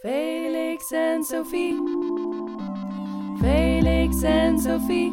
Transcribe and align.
Felix 0.00 0.92
en 0.92 1.24
Sophie. 1.24 1.74
Felix 3.38 4.22
en 4.22 4.58
Sophie. 4.58 5.12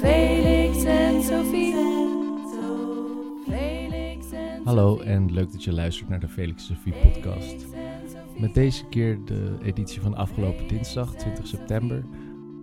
Felix 0.00 0.84
en 0.84 1.22
Sophie. 1.22 1.74
Felix 3.44 4.32
en 4.32 4.64
Hallo 4.64 5.00
en 5.00 5.32
leuk 5.32 5.52
dat 5.52 5.64
je 5.64 5.72
luistert 5.72 6.08
naar 6.08 6.20
de 6.20 6.28
Felix 6.28 6.66
Sophie 6.66 6.92
podcast. 6.92 7.66
Met 8.38 8.54
deze 8.54 8.86
keer 8.86 9.24
de 9.24 9.56
editie 9.62 10.00
van 10.00 10.14
afgelopen 10.14 10.68
dinsdag 10.68 11.14
20 11.14 11.46
september, 11.46 12.04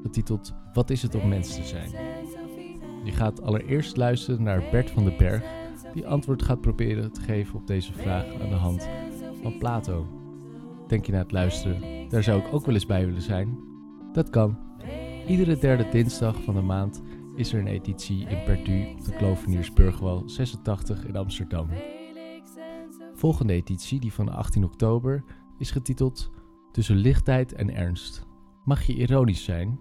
getiteld 0.04 0.54
Wat 0.74 0.90
is 0.90 1.02
het 1.02 1.16
om 1.16 1.28
mens 1.28 1.56
te 1.56 1.64
zijn? 1.64 1.92
Je 3.04 3.12
gaat 3.12 3.42
allereerst 3.42 3.98
luisteren 3.98 4.44
naar 4.44 4.64
Bert 4.72 4.92
van 4.92 5.04
den 5.04 5.18
Berg, 5.18 5.44
die 5.94 6.08
antwoord 6.08 6.44
gaat 6.44 6.62
proberen 6.62 7.12
te 7.12 7.22
geven 7.22 7.56
op 7.56 7.68
deze 7.68 7.94
vraag 7.94 8.42
aan 8.42 8.50
de 8.50 8.56
hand 8.56 8.90
van 9.42 9.58
Plato. 9.58 10.22
Denk 10.88 11.06
je 11.06 11.12
na 11.12 11.18
het 11.18 11.32
luisteren, 11.32 12.10
daar 12.10 12.24
zou 12.24 12.40
ik 12.40 12.54
ook 12.54 12.66
wel 12.66 12.74
eens 12.74 12.86
bij 12.86 13.06
willen 13.06 13.22
zijn? 13.22 13.58
Dat 14.14 14.30
kan. 14.30 14.58
Iedere 15.28 15.58
derde 15.58 15.90
dinsdag 15.90 16.44
van 16.44 16.56
de 16.56 16.62
maand 16.62 17.02
is 17.36 17.54
er 17.54 17.60
een 17.60 17.68
editie 17.68 18.28
in 18.28 18.44
Perdu 18.44 18.86
op 18.86 19.06
de 19.06 19.16
Kloveniersburgwal 19.16 20.30
86 20.30 21.06
in 21.06 21.16
Amsterdam. 21.16 21.70
Volgende 23.14 23.54
editie, 23.54 24.00
die 24.00 24.14
van 24.14 24.30
18 24.30 24.64
oktober, 24.64 25.24
is 25.58 25.72
getiteld 25.72 26.32
Tussen 26.72 26.96
lichtheid 26.96 27.54
en 27.54 27.76
ernst. 27.76 28.26
Mag 28.64 28.84
je 28.84 28.94
ironisch 28.94 29.44
zijn? 29.44 29.80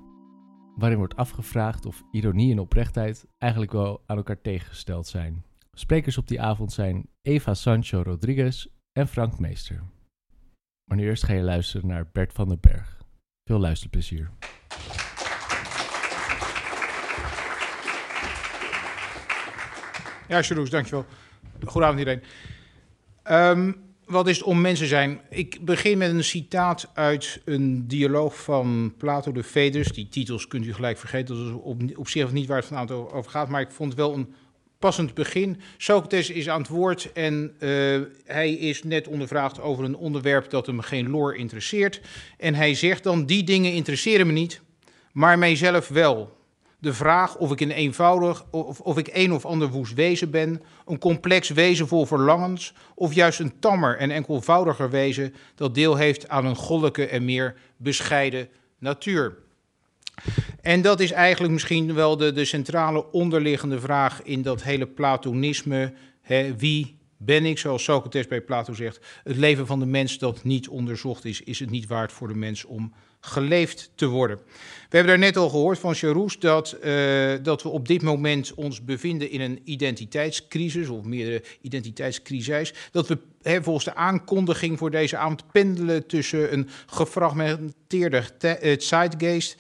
Waarin 0.76 0.98
wordt 0.98 1.16
afgevraagd 1.16 1.86
of 1.86 2.02
ironie 2.10 2.52
en 2.52 2.58
oprechtheid 2.58 3.26
eigenlijk 3.38 3.72
wel 3.72 4.02
aan 4.06 4.16
elkaar 4.16 4.40
tegengesteld 4.40 5.06
zijn. 5.06 5.44
Sprekers 5.72 6.18
op 6.18 6.28
die 6.28 6.40
avond 6.40 6.72
zijn 6.72 7.06
Eva 7.22 7.54
Sancho 7.54 8.02
Rodriguez 8.02 8.66
en 8.92 9.08
Frank 9.08 9.38
Meester. 9.38 9.82
Maar 10.92 11.00
nu 11.00 11.06
eerst 11.06 11.24
ga 11.24 11.32
je 11.32 11.42
luisteren 11.42 11.86
naar 11.86 12.08
Bert 12.12 12.32
van 12.32 12.48
den 12.48 12.58
Berg. 12.60 12.98
Veel 13.44 13.58
luisterplezier. 13.58 14.30
Ja, 20.28 20.42
Sjeroes, 20.42 20.70
dankjewel. 20.70 21.04
Goedenavond 21.64 21.98
iedereen. 21.98 22.22
Ehm, 23.22 23.72
wat 24.04 24.28
is 24.28 24.36
het 24.36 24.46
om 24.46 24.60
mensen 24.60 24.86
zijn? 24.86 25.20
Ik 25.30 25.64
begin 25.64 25.98
met 25.98 26.10
een 26.10 26.24
citaat 26.24 26.90
uit 26.94 27.42
een 27.44 27.88
dialoog 27.88 28.42
van 28.42 28.94
Plato 28.98 29.32
de 29.32 29.44
Phaedrus. 29.44 29.88
Die 29.88 30.08
titels 30.08 30.46
kunt 30.46 30.66
u 30.66 30.74
gelijk 30.74 30.98
vergeten, 30.98 31.36
dat 31.36 31.46
is 31.46 31.52
op, 31.52 31.98
op 31.98 32.08
zich 32.08 32.32
niet 32.32 32.46
waar 32.46 32.58
het 32.58 32.66
vanavond 32.66 33.12
over 33.12 33.30
gaat. 33.30 33.48
Maar 33.48 33.60
ik 33.60 33.70
vond 33.70 33.94
wel 33.94 34.14
een 34.14 34.34
passend 34.82 35.14
begin. 35.14 35.60
Socrates 35.76 36.30
is 36.30 36.48
aan 36.48 36.60
het 36.60 36.70
woord 36.70 37.12
en 37.12 37.54
uh, 37.58 38.00
hij 38.24 38.52
is 38.52 38.82
net 38.82 39.08
ondervraagd 39.08 39.60
over 39.60 39.84
een 39.84 39.96
onderwerp 39.96 40.50
dat 40.50 40.66
hem 40.66 40.80
geen 40.80 41.10
loor 41.10 41.36
interesseert. 41.36 42.00
En 42.38 42.54
hij 42.54 42.74
zegt 42.74 43.02
dan, 43.02 43.26
die 43.26 43.44
dingen 43.44 43.72
interesseren 43.72 44.26
me 44.26 44.32
niet, 44.32 44.60
maar 45.12 45.38
mijzelf 45.38 45.88
wel 45.88 46.40
de 46.78 46.92
vraag 46.92 47.36
of 47.36 47.52
ik 47.52 47.60
een 47.60 47.70
eenvoudig 47.70 48.44
of, 48.50 48.80
of 48.80 48.98
ik 48.98 49.10
een 49.12 49.32
of 49.32 49.44
ander 49.44 49.68
woest 49.68 49.94
wezen 49.94 50.30
ben, 50.30 50.62
een 50.86 50.98
complex 50.98 51.48
wezen 51.48 51.88
vol 51.88 52.06
verlangens, 52.06 52.74
of 52.94 53.14
juist 53.14 53.40
een 53.40 53.58
tammer 53.58 53.96
en 53.96 54.10
enkelvoudiger 54.10 54.90
wezen 54.90 55.34
dat 55.54 55.74
deel 55.74 55.96
heeft 55.96 56.28
aan 56.28 56.46
een 56.46 56.56
goddelijke 56.56 57.06
en 57.06 57.24
meer 57.24 57.54
bescheiden 57.76 58.48
natuur. 58.78 59.38
En 60.60 60.82
dat 60.82 61.00
is 61.00 61.10
eigenlijk 61.10 61.52
misschien 61.52 61.94
wel 61.94 62.16
de, 62.16 62.32
de 62.32 62.44
centrale 62.44 63.10
onderliggende 63.10 63.80
vraag 63.80 64.22
in 64.22 64.42
dat 64.42 64.62
hele 64.62 64.86
Platonisme. 64.86 65.92
Hè, 66.20 66.56
wie 66.56 66.98
ben 67.16 67.44
ik, 67.44 67.58
zoals 67.58 67.84
Socrates 67.84 68.26
bij 68.26 68.40
Plato 68.40 68.74
zegt, 68.74 69.20
het 69.24 69.36
leven 69.36 69.66
van 69.66 69.78
de 69.78 69.86
mens 69.86 70.18
dat 70.18 70.44
niet 70.44 70.68
onderzocht 70.68 71.24
is, 71.24 71.40
is 71.40 71.58
het 71.58 71.70
niet 71.70 71.86
waard 71.86 72.12
voor 72.12 72.28
de 72.28 72.34
mens 72.34 72.64
om 72.64 72.92
geleefd 73.24 73.90
te 73.94 74.06
worden. 74.06 74.38
We 74.92 74.98
hebben 74.98 75.18
daar 75.18 75.26
net 75.26 75.36
al 75.36 75.48
gehoord 75.48 75.78
van 75.78 75.94
Charouz 75.94 76.36
dat, 76.36 76.76
uh, 76.84 77.32
dat 77.42 77.62
we 77.62 77.68
op 77.68 77.88
dit 77.88 78.02
moment 78.02 78.54
ons 78.54 78.84
bevinden 78.84 79.30
in 79.30 79.40
een 79.40 79.60
identiteitscrisis, 79.64 80.88
of 80.88 81.04
meerdere 81.04 81.42
identiteitscrisis. 81.60 82.74
Dat 82.90 83.08
we 83.08 83.18
volgens 83.62 83.84
de 83.84 83.94
aankondiging 83.94 84.78
voor 84.78 84.90
deze 84.90 85.16
avond 85.16 85.52
pendelen 85.52 86.06
tussen 86.06 86.52
een 86.52 86.68
gefragmenteerde 86.86 88.22
uh, 88.40 88.78
zeitgeist, 88.78 89.56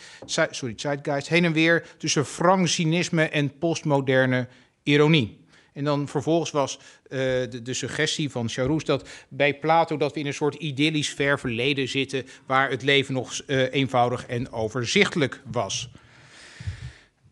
sorry, 0.50 0.72
zeitgeist 0.76 1.28
heen 1.28 1.44
en 1.44 1.52
weer 1.52 1.86
tussen 1.98 2.26
frank 2.26 2.68
cynisme 2.68 3.22
en 3.22 3.58
postmoderne 3.58 4.48
ironie. 4.82 5.41
En 5.72 5.84
dan 5.84 6.08
vervolgens 6.08 6.50
was 6.50 6.78
uh, 6.78 7.18
de, 7.62 7.74
suggestie 7.74 8.30
van 8.30 8.48
Charouz 8.48 8.84
dat 8.84 9.08
bij 9.28 9.58
Plato 9.58 9.96
dat 9.96 10.14
we 10.14 10.20
in 10.20 10.26
een 10.26 10.34
soort 10.34 10.54
idyllisch 10.54 11.10
ver 11.10 11.38
verleden 11.38 11.88
zitten, 11.88 12.26
waar 12.46 12.70
het 12.70 12.82
leven 12.82 13.14
nog 13.14 13.40
uh, 13.46 13.72
eenvoudig 13.72 14.26
en 14.26 14.52
overzichtelijk 14.52 15.42
was. 15.50 15.90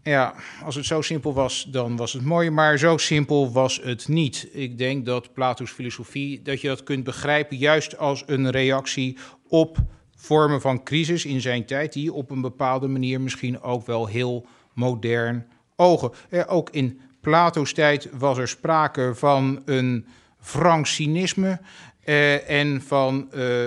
Ja, 0.03 0.35
als 0.65 0.75
het 0.75 0.85
zo 0.85 1.01
simpel 1.01 1.33
was, 1.33 1.67
dan 1.71 1.97
was 1.97 2.13
het 2.13 2.23
mooi, 2.23 2.51
maar 2.51 2.79
zo 2.79 2.97
simpel 2.97 3.53
was 3.53 3.81
het 3.83 4.09
niet. 4.09 4.49
Ik 4.53 4.79
denk 4.79 5.07
dat 5.07 5.33
Plato's 5.33 5.71
filosofie, 5.71 6.43
dat 6.43 6.61
je 6.61 6.69
dat 6.69 6.83
kunt 6.83 7.05
begrijpen 7.05 7.57
juist 7.57 7.99
als 7.99 8.23
een 8.27 8.51
reactie 8.51 9.19
op 9.49 9.79
vormen 10.17 10.61
van 10.61 10.83
crisis 10.83 11.25
in 11.25 11.41
zijn 11.41 11.67
tijd, 11.67 11.93
die 11.93 12.13
op 12.13 12.31
een 12.31 12.41
bepaalde 12.41 12.89
manier 12.89 13.21
misschien 13.21 13.63
ook 13.63 13.87
wel 13.87 14.07
heel 14.07 14.47
modern 14.75 15.47
ogen. 15.77 16.11
Eh, 16.29 16.43
ook 16.47 16.71
in 16.71 17.01
Plato's 17.21 17.73
tijd 17.73 18.09
was 18.13 18.39
er 18.39 18.49
sprake 18.49 19.13
van 19.15 19.63
een 19.65 20.07
frank 20.41 20.87
cynisme 20.87 21.61
uh, 22.05 22.51
en 22.51 22.83
van 22.83 23.29
uh, 23.35 23.65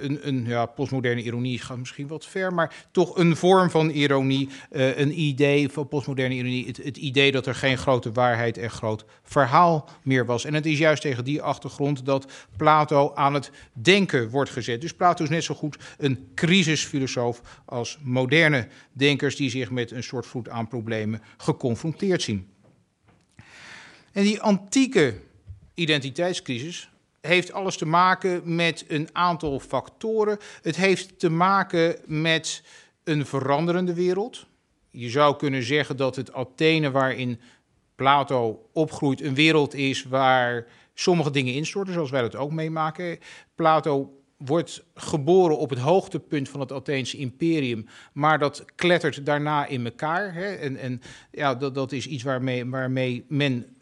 een, 0.00 0.28
een 0.28 0.44
ja, 0.46 0.66
postmoderne 0.66 1.22
ironie 1.22 1.58
gaat 1.58 1.76
misschien 1.78 2.06
wat 2.06 2.26
ver, 2.26 2.54
maar 2.54 2.86
toch 2.90 3.16
een 3.16 3.36
vorm 3.36 3.70
van 3.70 3.90
ironie, 3.90 4.48
uh, 4.72 4.98
een 4.98 5.20
idee 5.20 5.68
van 5.68 5.88
postmoderne 5.88 6.34
ironie, 6.34 6.66
het, 6.66 6.76
het, 6.76 6.96
idee 6.96 7.32
dat 7.32 7.46
er 7.46 7.54
geen 7.54 7.78
grote 7.78 8.12
waarheid 8.12 8.58
en 8.58 8.70
groot 8.70 9.04
verhaal 9.22 9.88
meer 10.02 10.26
was. 10.26 10.44
En 10.44 10.54
het 10.54 10.66
is 10.66 10.78
juist 10.78 11.02
tegen 11.02 11.24
die 11.24 11.42
achtergrond 11.42 12.06
dat 12.06 12.26
Plato 12.56 13.12
aan 13.14 13.34
het 13.34 13.50
denken 13.72 14.30
wordt 14.30 14.50
gezet. 14.50 14.80
Dus 14.80 14.94
Plato 14.94 15.24
is 15.24 15.30
net 15.30 15.44
zo 15.44 15.54
goed 15.54 15.78
een 15.98 16.28
crisisfilosoof 16.34 17.42
als 17.64 17.98
moderne 18.02 18.68
denkers 18.92 19.36
die 19.36 19.50
zich 19.50 19.70
met 19.70 19.90
een 19.90 20.02
soort 20.02 20.26
vloed 20.26 20.48
aan 20.48 20.68
problemen 20.68 21.22
geconfronteerd 21.36 22.22
zien. 22.22 22.51
En 24.12 24.22
die 24.22 24.40
antieke 24.40 25.14
identiteitscrisis 25.74 26.90
heeft 27.20 27.52
alles 27.52 27.76
te 27.76 27.86
maken 27.86 28.54
met 28.54 28.84
een 28.88 29.08
aantal 29.12 29.60
factoren. 29.60 30.38
Het 30.62 30.76
heeft 30.76 31.18
te 31.18 31.30
maken 31.30 31.96
met 32.06 32.62
een 33.04 33.26
veranderende 33.26 33.94
wereld. 33.94 34.46
Je 34.90 35.10
zou 35.10 35.36
kunnen 35.36 35.62
zeggen 35.62 35.96
dat 35.96 36.16
het 36.16 36.32
Athene 36.32 36.90
waarin 36.90 37.40
Plato 37.94 38.68
opgroeit 38.72 39.20
een 39.20 39.34
wereld 39.34 39.74
is 39.74 40.04
waar 40.04 40.66
sommige 40.94 41.30
dingen 41.30 41.54
instorten, 41.54 41.92
zoals 41.92 42.10
wij 42.10 42.20
dat 42.20 42.36
ook 42.36 42.52
meemaken. 42.52 43.18
Plato 43.54 44.22
wordt 44.36 44.84
geboren 44.94 45.58
op 45.58 45.70
het 45.70 45.78
hoogtepunt 45.78 46.48
van 46.48 46.60
het 46.60 46.72
Atheense 46.72 47.16
imperium, 47.16 47.86
maar 48.12 48.38
dat 48.38 48.64
klettert 48.74 49.26
daarna 49.26 49.66
in 49.66 49.84
elkaar. 49.84 50.34
Hè? 50.34 50.54
En, 50.54 50.76
en 50.76 51.00
ja, 51.30 51.54
dat, 51.54 51.74
dat 51.74 51.92
is 51.92 52.06
iets 52.06 52.22
waarmee, 52.22 52.66
waarmee 52.66 53.24
men 53.28 53.76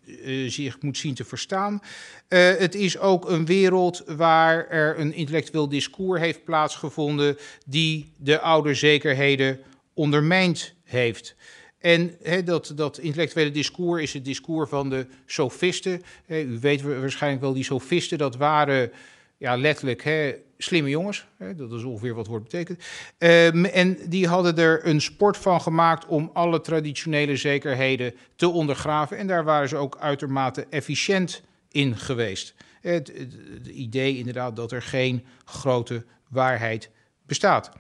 zich 0.48 0.80
moet 0.80 0.98
zien 0.98 1.14
te 1.14 1.24
verstaan. 1.24 1.72
Uh, 1.72 2.38
het 2.58 2.74
is 2.74 2.98
ook 2.98 3.28
een 3.28 3.46
wereld 3.46 4.02
waar 4.06 4.68
er 4.68 4.98
een 4.98 5.14
intellectueel 5.14 5.68
discours 5.68 6.20
heeft 6.20 6.44
plaatsgevonden 6.44 7.36
die 7.66 8.12
de 8.16 8.40
oude 8.40 8.74
zekerheden 8.74 9.60
ondermijnd 9.94 10.74
heeft. 10.84 11.34
En 11.78 12.16
dat, 12.44 12.72
dat 12.76 12.98
intellectuele 12.98 13.50
discours 13.50 14.02
is 14.02 14.12
het 14.12 14.24
discours 14.24 14.68
van 14.68 14.90
de 14.90 15.06
sofisten. 15.26 16.02
He, 16.26 16.40
u 16.40 16.58
weet 16.60 16.82
waarschijnlijk 16.82 17.42
wel, 17.42 17.52
die 17.52 17.64
sofisten, 17.64 18.18
dat 18.18 18.36
waren 18.36 18.90
ja, 19.40 19.56
letterlijk 19.56 20.02
he, 20.02 20.34
slimme 20.58 20.88
jongens. 20.88 21.26
Hè, 21.36 21.54
dat 21.54 21.72
is 21.72 21.82
ongeveer 21.82 22.10
wat 22.10 22.18
het 22.18 22.28
woord 22.28 22.42
betekent. 22.42 22.84
Um, 23.18 23.64
en 23.64 23.98
die 24.08 24.26
hadden 24.26 24.56
er 24.56 24.86
een 24.86 25.00
sport 25.00 25.36
van 25.36 25.60
gemaakt 25.60 26.06
om 26.06 26.30
alle 26.32 26.60
traditionele 26.60 27.36
zekerheden 27.36 28.14
te 28.36 28.48
ondergraven. 28.48 29.16
En 29.16 29.26
daar 29.26 29.44
waren 29.44 29.68
ze 29.68 29.76
ook 29.76 29.96
uitermate 29.98 30.66
efficiënt 30.70 31.42
in 31.70 31.96
geweest. 31.96 32.54
Het, 32.80 33.12
het, 33.16 33.66
idee 33.66 34.18
inderdaad 34.18 34.56
dat 34.56 34.72
er 34.72 34.82
geen 34.82 35.24
grote 35.44 36.04
waarheid 36.28 36.90
bestaat. 37.26 37.70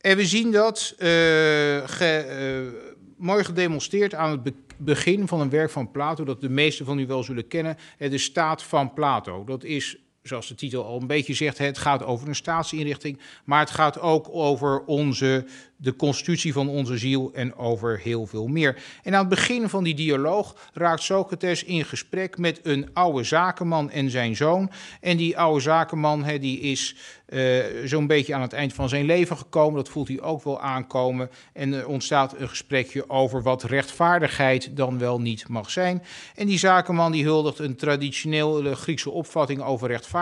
En 0.00 0.16
we 0.16 0.26
zien 0.26 0.52
dat 0.52 0.94
ge, 0.96 2.72
uh, 2.74 2.92
mooi 3.16 3.44
gedemonstreerd 3.44 4.14
aan 4.14 4.30
het 4.30 4.42
be 4.42 4.52
begin 4.80 5.28
van 5.28 5.40
een 5.40 5.50
werk 5.50 5.70
van 5.70 5.90
Plato, 5.90 6.24
dat 6.24 6.40
de 6.40 6.48
meesten 6.48 6.86
van 6.86 6.98
u 6.98 7.06
wel 7.06 7.22
zullen 7.22 7.48
kennen, 7.48 7.76
de 7.98 8.18
staat 8.18 8.62
van 8.62 8.92
Plato. 8.92 9.44
Dat 9.44 9.64
is 9.64 10.07
zoals 10.28 10.48
de 10.48 10.54
titel 10.54 10.84
al 10.84 11.00
een 11.00 11.06
beetje 11.06 11.34
zegt, 11.34 11.58
het 11.58 11.78
gaat 11.78 12.04
over 12.04 12.28
een 12.28 12.34
staatsinrichting, 12.34 13.18
maar 13.44 13.60
het 13.60 13.70
gaat 13.70 14.00
ook 14.00 14.28
over 14.30 14.84
onze, 14.84 15.44
de 15.76 15.96
constitutie 15.96 16.52
van 16.52 16.68
onze 16.68 16.98
ziel 16.98 17.30
en 17.34 17.56
over 17.56 17.98
heel 17.98 18.26
veel 18.26 18.46
meer. 18.46 18.82
En 19.02 19.12
aan 19.14 19.20
het 19.20 19.28
begin 19.28 19.68
van 19.68 19.84
die 19.84 19.94
dialoog 19.94 20.70
raakt 20.72 21.02
Socrates 21.02 21.64
in 21.64 21.84
gesprek 21.84 22.38
met 22.38 22.60
een 22.62 22.88
oude 22.92 23.24
zakenman 23.24 23.90
en 23.90 24.10
zijn 24.10 24.36
zoon. 24.36 24.70
En 25.00 25.16
die 25.16 25.38
oude 25.38 25.60
zakenman 25.60 26.22
die 26.22 26.60
is 26.60 26.96
uh, 27.28 27.64
zo'n 27.84 28.06
beetje 28.06 28.34
aan 28.34 28.40
het 28.42 28.52
eind 28.52 28.72
van 28.72 28.88
zijn 28.88 29.04
leven 29.04 29.36
gekomen. 29.36 29.76
Dat 29.76 29.88
voelt 29.88 30.08
hij 30.08 30.20
ook 30.20 30.42
wel 30.42 30.60
aankomen. 30.60 31.30
En 31.52 31.72
er 31.72 31.86
ontstaat 31.86 32.34
een 32.38 32.48
gesprekje 32.48 33.10
over 33.10 33.42
wat 33.42 33.62
rechtvaardigheid 33.62 34.76
dan 34.76 34.98
wel 34.98 35.20
niet 35.20 35.48
mag 35.48 35.70
zijn. 35.70 36.02
En 36.34 36.46
die 36.46 36.58
zakenman 36.58 37.12
die 37.12 37.24
huldigt 37.24 37.58
een 37.58 37.76
traditionele 37.76 38.74
Griekse 38.74 39.10
opvatting 39.10 39.62
over 39.62 39.88
rechtvaardigheid. 39.88 40.17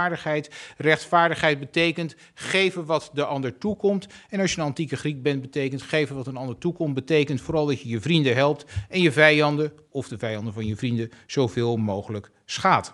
Rechtvaardigheid 0.76 1.58
betekent 1.58 2.16
geven 2.34 2.84
wat 2.84 3.10
de 3.14 3.24
ander 3.24 3.58
toekomt. 3.58 4.06
En 4.28 4.40
als 4.40 4.52
je 4.52 4.60
een 4.60 4.66
antieke 4.66 4.96
Griek 4.96 5.22
bent, 5.22 5.40
betekent 5.40 5.82
geven 5.82 6.16
wat 6.16 6.26
een 6.26 6.36
ander 6.36 6.58
toekomt. 6.58 6.94
Betekent 6.94 7.40
vooral 7.40 7.66
dat 7.66 7.80
je 7.80 7.88
je 7.88 8.00
vrienden 8.00 8.34
helpt 8.34 8.64
en 8.88 9.00
je 9.00 9.12
vijanden, 9.12 9.72
of 9.90 10.08
de 10.08 10.18
vijanden 10.18 10.52
van 10.52 10.66
je 10.66 10.76
vrienden, 10.76 11.10
zoveel 11.26 11.76
mogelijk 11.76 12.30
schaadt. 12.44 12.92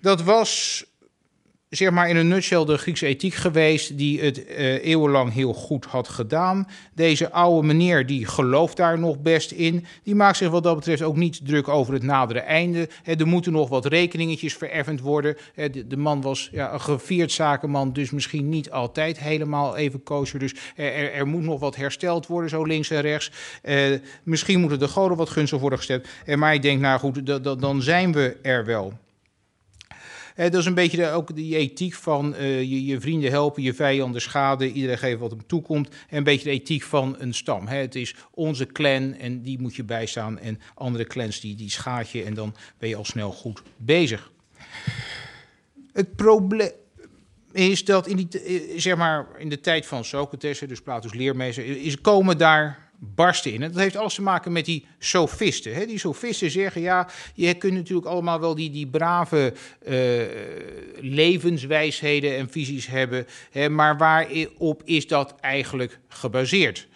Dat 0.00 0.22
was 0.22 0.84
zeg 1.76 1.90
maar 1.90 2.08
in 2.08 2.16
een 2.16 2.28
nutshell 2.28 2.64
de 2.64 2.78
Griekse 2.78 3.06
ethiek 3.06 3.34
geweest 3.34 3.98
die 3.98 4.20
het 4.20 4.38
uh, 4.48 4.84
eeuwenlang 4.84 5.32
heel 5.32 5.52
goed 5.52 5.84
had 5.84 6.08
gedaan. 6.08 6.68
Deze 6.94 7.30
oude 7.30 7.66
meneer 7.66 8.06
die 8.06 8.26
gelooft 8.26 8.76
daar 8.76 8.98
nog 8.98 9.18
best 9.18 9.50
in. 9.50 9.86
Die 10.02 10.14
maakt 10.14 10.36
zich 10.36 10.50
wat 10.50 10.62
dat 10.62 10.76
betreft 10.76 11.02
ook 11.02 11.16
niet 11.16 11.46
druk 11.46 11.68
over 11.68 11.94
het 11.94 12.02
nadere 12.02 12.38
einde. 12.40 12.88
er 13.04 13.26
moeten 13.26 13.52
nog 13.52 13.68
wat 13.68 13.86
rekeningetjes 13.86 14.54
vereffend 14.54 15.00
worden. 15.00 15.36
de, 15.54 15.96
man 15.96 16.20
was 16.20 16.48
ja, 16.52 16.72
een 16.72 16.80
gevierd 16.80 17.32
zakenman, 17.32 17.92
dus 17.92 18.10
misschien 18.10 18.48
niet 18.48 18.70
altijd 18.70 19.18
helemaal 19.18 19.76
even 19.76 20.02
kosher. 20.02 20.38
Dus 20.38 20.54
er, 20.76 21.12
er, 21.12 21.26
moet 21.26 21.42
nog 21.42 21.60
wat 21.60 21.76
hersteld 21.76 22.26
worden, 22.26 22.50
zo 22.50 22.64
links 22.64 22.90
en 22.90 23.00
rechts. 23.00 23.30
Uh, 23.62 23.98
misschien 24.22 24.60
moeten 24.60 24.78
de 24.78 24.88
goden 24.88 25.16
wat 25.16 25.30
gunstig 25.30 25.60
worden 25.60 25.78
gestemd. 25.78 26.06
Maar 26.36 26.54
ik 26.54 26.62
denk, 26.62 26.80
nou 26.80 26.98
goed, 26.98 27.42
dan 27.60 27.82
zijn 27.82 28.12
we 28.12 28.36
er 28.42 28.64
wel. 28.64 28.92
Uh, 30.36 30.44
dat 30.44 30.54
is 30.54 30.66
een 30.66 30.74
beetje 30.74 31.10
ook 31.10 31.36
die 31.36 31.56
ethiek 31.56 31.94
van 31.94 32.34
uh, 32.34 32.58
je, 32.60 32.84
je, 32.84 33.00
vrienden 33.00 33.30
helpen, 33.30 33.62
je 33.62 33.74
vijanden 33.74 34.20
schaden, 34.20 34.70
iedereen 34.70 34.98
geeft 34.98 35.18
wat 35.18 35.30
hem 35.30 35.46
toekomt. 35.46 35.88
En 35.88 36.16
een 36.16 36.24
beetje 36.24 36.44
de 36.44 36.50
ethiek 36.50 36.82
van 36.82 37.16
een 37.18 37.34
stam. 37.34 37.66
Hè. 37.66 37.76
Het 37.76 37.94
is 37.94 38.14
onze 38.30 38.66
clan 38.66 39.14
en 39.14 39.42
die 39.42 39.60
moet 39.60 39.76
je 39.76 39.84
bijstaan. 39.84 40.38
En 40.38 40.60
andere 40.74 41.04
clans 41.04 41.40
die, 41.40 41.54
die 41.54 41.70
schaad 41.70 42.10
je 42.10 42.22
en 42.22 42.34
dan 42.34 42.54
ben 42.78 42.88
je 42.88 42.96
al 42.96 43.04
snel 43.04 43.32
goed 43.32 43.62
bezig. 43.76 44.32
Het 45.92 46.16
probleem 46.16 46.70
is 47.52 47.84
dat 47.84 48.06
in, 48.06 48.16
die, 48.16 48.40
eh, 48.40 48.80
zeg 48.80 48.96
maar, 48.96 49.26
in 49.38 49.48
de 49.48 49.60
tijd 49.60 49.86
van 49.86 50.04
Socrates, 50.04 50.58
dus 50.58 50.82
Plato's 50.82 51.14
leermeester, 51.14 51.64
is, 51.64 52.00
komen 52.00 52.38
daar 52.38 52.83
barsten 53.14 53.52
in. 53.52 53.62
En 53.62 53.72
dat 53.72 53.80
heeft 53.80 53.96
alles 53.96 54.14
te 54.14 54.22
maken 54.22 54.52
met 54.52 54.64
die 54.64 54.86
sofisten. 54.98 55.74
Hè? 55.74 55.86
Die 55.86 55.98
sofisten 55.98 56.50
zeggen, 56.50 56.80
ja, 56.80 57.08
je 57.34 57.54
kunt 57.54 57.74
natuurlijk 57.74 58.06
allemaal 58.06 58.40
wel 58.40 58.54
die, 58.54 58.70
die 58.70 58.86
brave 58.86 59.52
uh, 59.88 60.22
levenswijsheden 61.00 62.36
en 62.36 62.50
visies 62.50 62.86
hebben, 62.86 63.26
hè, 63.50 63.68
maar 63.68 63.96
waarop 63.96 64.82
is 64.84 65.06
dat 65.06 65.34
eigenlijk 65.40 65.98
gebaseerd? 66.08 66.88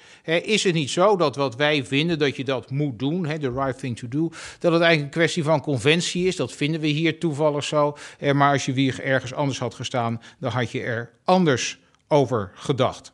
is 0.43 0.65
het 0.65 0.75
niet 0.75 0.91
zo 0.91 1.17
dat 1.17 1.37
wat 1.37 1.57
wij 1.57 1.85
vinden 1.85 2.19
dat 2.19 2.37
je 2.37 2.45
dat 2.45 2.71
moet 2.71 2.99
doen, 2.99 3.23
de 3.23 3.53
right 3.53 3.79
thing 3.79 3.99
to 3.99 4.09
do, 4.09 4.31
dat 4.59 4.73
het 4.73 4.83
eigenlijk 4.83 5.15
een 5.15 5.21
kwestie 5.21 5.43
van 5.43 5.61
conventie 5.61 6.27
is? 6.27 6.37
Dat 6.37 6.53
vinden 6.53 6.81
we 6.81 6.87
hier 6.87 7.19
toevallig 7.19 7.65
zo. 7.65 7.97
maar 8.33 8.53
als 8.53 8.65
je 8.65 8.73
weer 8.73 9.01
ergens 9.05 9.35
anders 9.35 9.59
had 9.59 9.75
gestaan, 9.75 10.23
dan 10.39 10.51
had 10.51 10.71
je 10.71 10.83
er 10.83 11.11
anders 11.25 11.79
over 12.09 12.51
gedacht. 12.55 13.13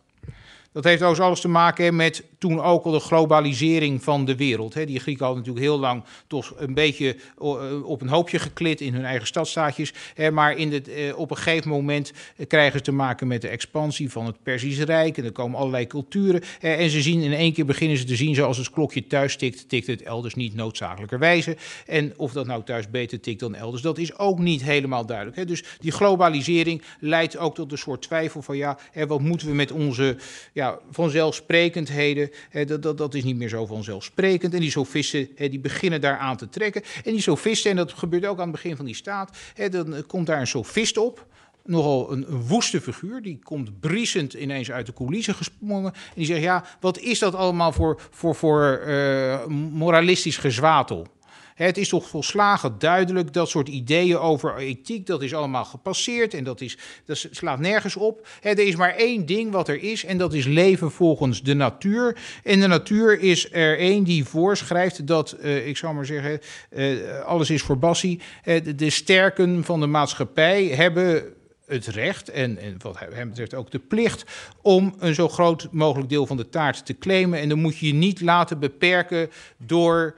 Dat 0.73 0.85
heeft 0.85 1.02
ook 1.02 1.19
alles 1.19 1.41
te 1.41 1.49
maken 1.49 1.96
met 1.96 2.25
toen 2.44 2.62
ook 2.62 2.85
al 2.85 2.91
de 2.91 3.00
globalisering 3.00 4.02
van 4.02 4.25
de 4.25 4.37
wereld. 4.37 4.87
Die 4.87 5.00
Grieken 5.00 5.25
hadden 5.25 5.44
natuurlijk 5.44 5.73
heel 5.73 5.79
lang 5.79 6.05
toch 6.26 6.52
een 6.56 6.75
beetje 6.75 7.17
eh, 7.38 7.85
op 7.85 8.00
een 8.00 8.08
hoopje 8.08 8.38
geklit 8.38 8.81
in 8.81 8.94
hun 8.94 9.05
eigen 9.05 9.26
stadstaatjes. 9.26 9.93
Maar 10.32 10.56
in 10.56 10.73
het, 10.73 10.88
eh, 10.88 11.19
op 11.19 11.31
een 11.31 11.37
gegeven 11.37 11.70
moment 11.70 12.12
krijgen 12.49 12.79
ze 12.79 12.85
te 12.85 12.93
maken 12.93 13.26
met 13.26 13.43
de 13.43 13.49
expansie 13.49 14.11
van 14.11 14.26
het 14.26 14.43
Perzische 14.43 14.85
Rijk. 14.85 15.19
En 15.19 15.25
er 15.25 15.32
komen 15.32 15.58
allerlei 15.58 15.87
culturen. 15.87 16.43
En 16.61 16.91
ze 16.91 17.02
zien 17.02 17.20
in 17.20 17.32
één 17.32 17.52
keer 17.52 17.64
beginnen 17.64 17.96
ze 17.96 18.05
te 18.05 18.17
zien, 18.17 18.35
zoals 18.35 18.56
het 18.56 18.70
klokje 18.70 19.06
thuis 19.06 19.37
tikt, 19.37 19.69
tikt 19.69 19.87
het 19.87 20.02
elders 20.02 20.35
niet 20.35 20.55
noodzakelijkerwijze. 20.55 21.56
En 21.87 22.12
of 22.17 22.32
dat 22.32 22.46
nou 22.46 22.62
thuis 22.62 22.91
beter 22.91 23.20
tikt 23.20 23.41
dan 23.41 23.55
elders, 23.55 23.82
dat 23.82 23.99
is 23.99 24.19
ook 24.19 24.38
niet 24.38 24.62
helemaal 24.62 25.06
duidelijk. 25.06 25.49
Dus 25.49 25.64
die 25.81 25.93
globalisering 25.93 26.82
leidt 27.00 27.37
ook 27.37 27.55
tot 27.55 27.73
een 27.73 27.79
soort 27.79 28.02
twijfel 28.02 28.43
van 28.43 28.56
ja, 28.56 28.79
wat 29.06 29.20
moeten 29.20 29.49
we 29.49 29.55
met 29.55 29.73
onze 29.73 30.17
ja, 30.52 30.79
vanzelfsprekendheden 30.91 32.31
dat, 32.66 32.82
dat, 32.82 32.98
dat 32.98 33.14
is 33.14 33.25
niet 33.25 33.36
meer 33.36 33.48
zo 33.48 33.66
vanzelfsprekend. 33.66 34.54
En 34.54 34.60
die 34.60 34.70
sofisten 34.70 35.28
die 35.36 35.60
beginnen 35.60 36.00
daar 36.00 36.19
aan 36.19 36.36
te 36.36 36.48
trekken. 36.48 36.82
En 37.04 37.12
die 37.12 37.20
sofisten, 37.20 37.70
en 37.70 37.76
dat 37.76 37.92
gebeurt 37.92 38.26
ook 38.26 38.38
aan 38.38 38.48
het 38.48 38.62
begin 38.62 38.76
van 38.76 38.84
die 38.84 38.94
staat, 38.94 39.36
dan 39.70 40.06
komt 40.06 40.26
daar 40.26 40.40
een 40.40 40.46
sofist 40.46 40.96
op 40.96 41.26
nogal 41.64 42.12
een, 42.12 42.26
woeste 42.26 42.81
figuur. 42.81 43.22
Die 43.22 43.38
komt 43.42 43.81
briesend 43.81 44.32
ineens 44.32 44.70
uit 44.70 44.86
de 44.86 44.92
coulissen 44.92 45.34
gesprongen. 45.34 45.92
En 45.92 46.14
die 46.14 46.26
zegt, 46.26 46.42
ja, 46.42 46.64
wat 46.81 46.98
is 46.98 47.19
dat 47.19 47.34
allemaal 47.34 47.72
voor, 47.72 48.00
voor, 48.10 48.34
voor 48.34 48.82
uh, 48.86 49.46
moralistisch 49.72 50.36
gezwatel? 50.36 51.06
Het 51.55 51.79
is 51.79 51.89
toch 51.89 52.09
volslagen 52.09 52.75
duidelijk 52.79 53.33
dat 53.33 53.49
soort 53.49 53.69
ideeën 53.69 54.19
over 54.19 54.56
ethiek, 54.56 55.06
dat 55.06 55.23
is 55.23 55.35
allemaal 55.35 55.65
gepasseerd 55.65 56.35
en 56.35 56.45
dat, 56.45 56.61
is, 56.61 56.79
dat 57.05 57.27
slaat 57.31 57.59
nergens 57.59 57.97
op. 57.97 58.27
Er 58.41 58.59
is 58.59 58.77
maar 58.77 58.95
één 58.95 59.27
ding 59.27 59.53
wat 59.53 59.69
er 59.69 59.83
is 59.83 60.05
en 60.05 60.19
dat 60.19 60.33
is 60.33 60.47
leven 60.47 60.91
volgens 60.91 61.43
de 61.43 61.55
natuur. 61.55 62.17
En 62.43 62.61
de 62.61 62.67
natuur 62.67 63.21
is 63.21 63.53
er 63.53 63.79
één 63.79 64.05
die 64.05 64.25
voorschrijft 64.25 65.06
dat, 65.06 65.37
uh, 65.43 65.67
ik 65.67 65.77
zou 65.77 65.95
maar 65.95 66.06
zeggen, 66.06 66.41
uh, 66.71 67.21
alles 67.21 67.51
is 67.51 67.62
voor 67.62 67.79
Bassie. 67.79 68.21
Uh, 68.45 68.61
de 68.77 68.91
sterken 68.91 69.65
van 69.65 69.81
de 69.81 69.87
maatschappij 69.87 70.67
hebben 70.67 71.35
het 71.67 71.87
recht 71.87 72.29
en, 72.29 72.59
en 72.59 72.75
wat 72.79 72.99
hem 72.99 73.29
betreft 73.29 73.55
ook 73.55 73.71
de 73.71 73.79
plicht 73.79 74.25
om 74.62 74.95
een 74.99 75.15
zo 75.15 75.29
groot 75.29 75.69
mogelijk 75.71 76.09
deel 76.09 76.27
van 76.27 76.37
de 76.37 76.49
taart 76.49 76.87
te 76.87 76.99
claimen. 76.99 77.39
En 77.39 77.49
dan 77.49 77.61
moet 77.61 77.79
je 77.79 77.87
je 77.87 77.95
niet 77.95 78.21
laten 78.21 78.59
beperken 78.59 79.31
door 79.56 80.15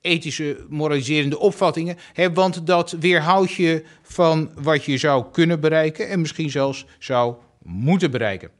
ethische, 0.00 0.66
moraliserende 0.68 1.38
opvattingen. 1.38 1.96
Hè, 2.12 2.32
want 2.32 2.66
dat 2.66 2.90
weerhoudt 2.90 3.52
je 3.52 3.84
van 4.02 4.50
wat 4.54 4.84
je 4.84 4.98
zou 4.98 5.24
kunnen 5.32 5.60
bereiken 5.60 6.08
en 6.08 6.20
misschien 6.20 6.50
zelfs 6.50 6.86
zou 6.98 7.34
moeten 7.62 8.10
bereiken. 8.10 8.50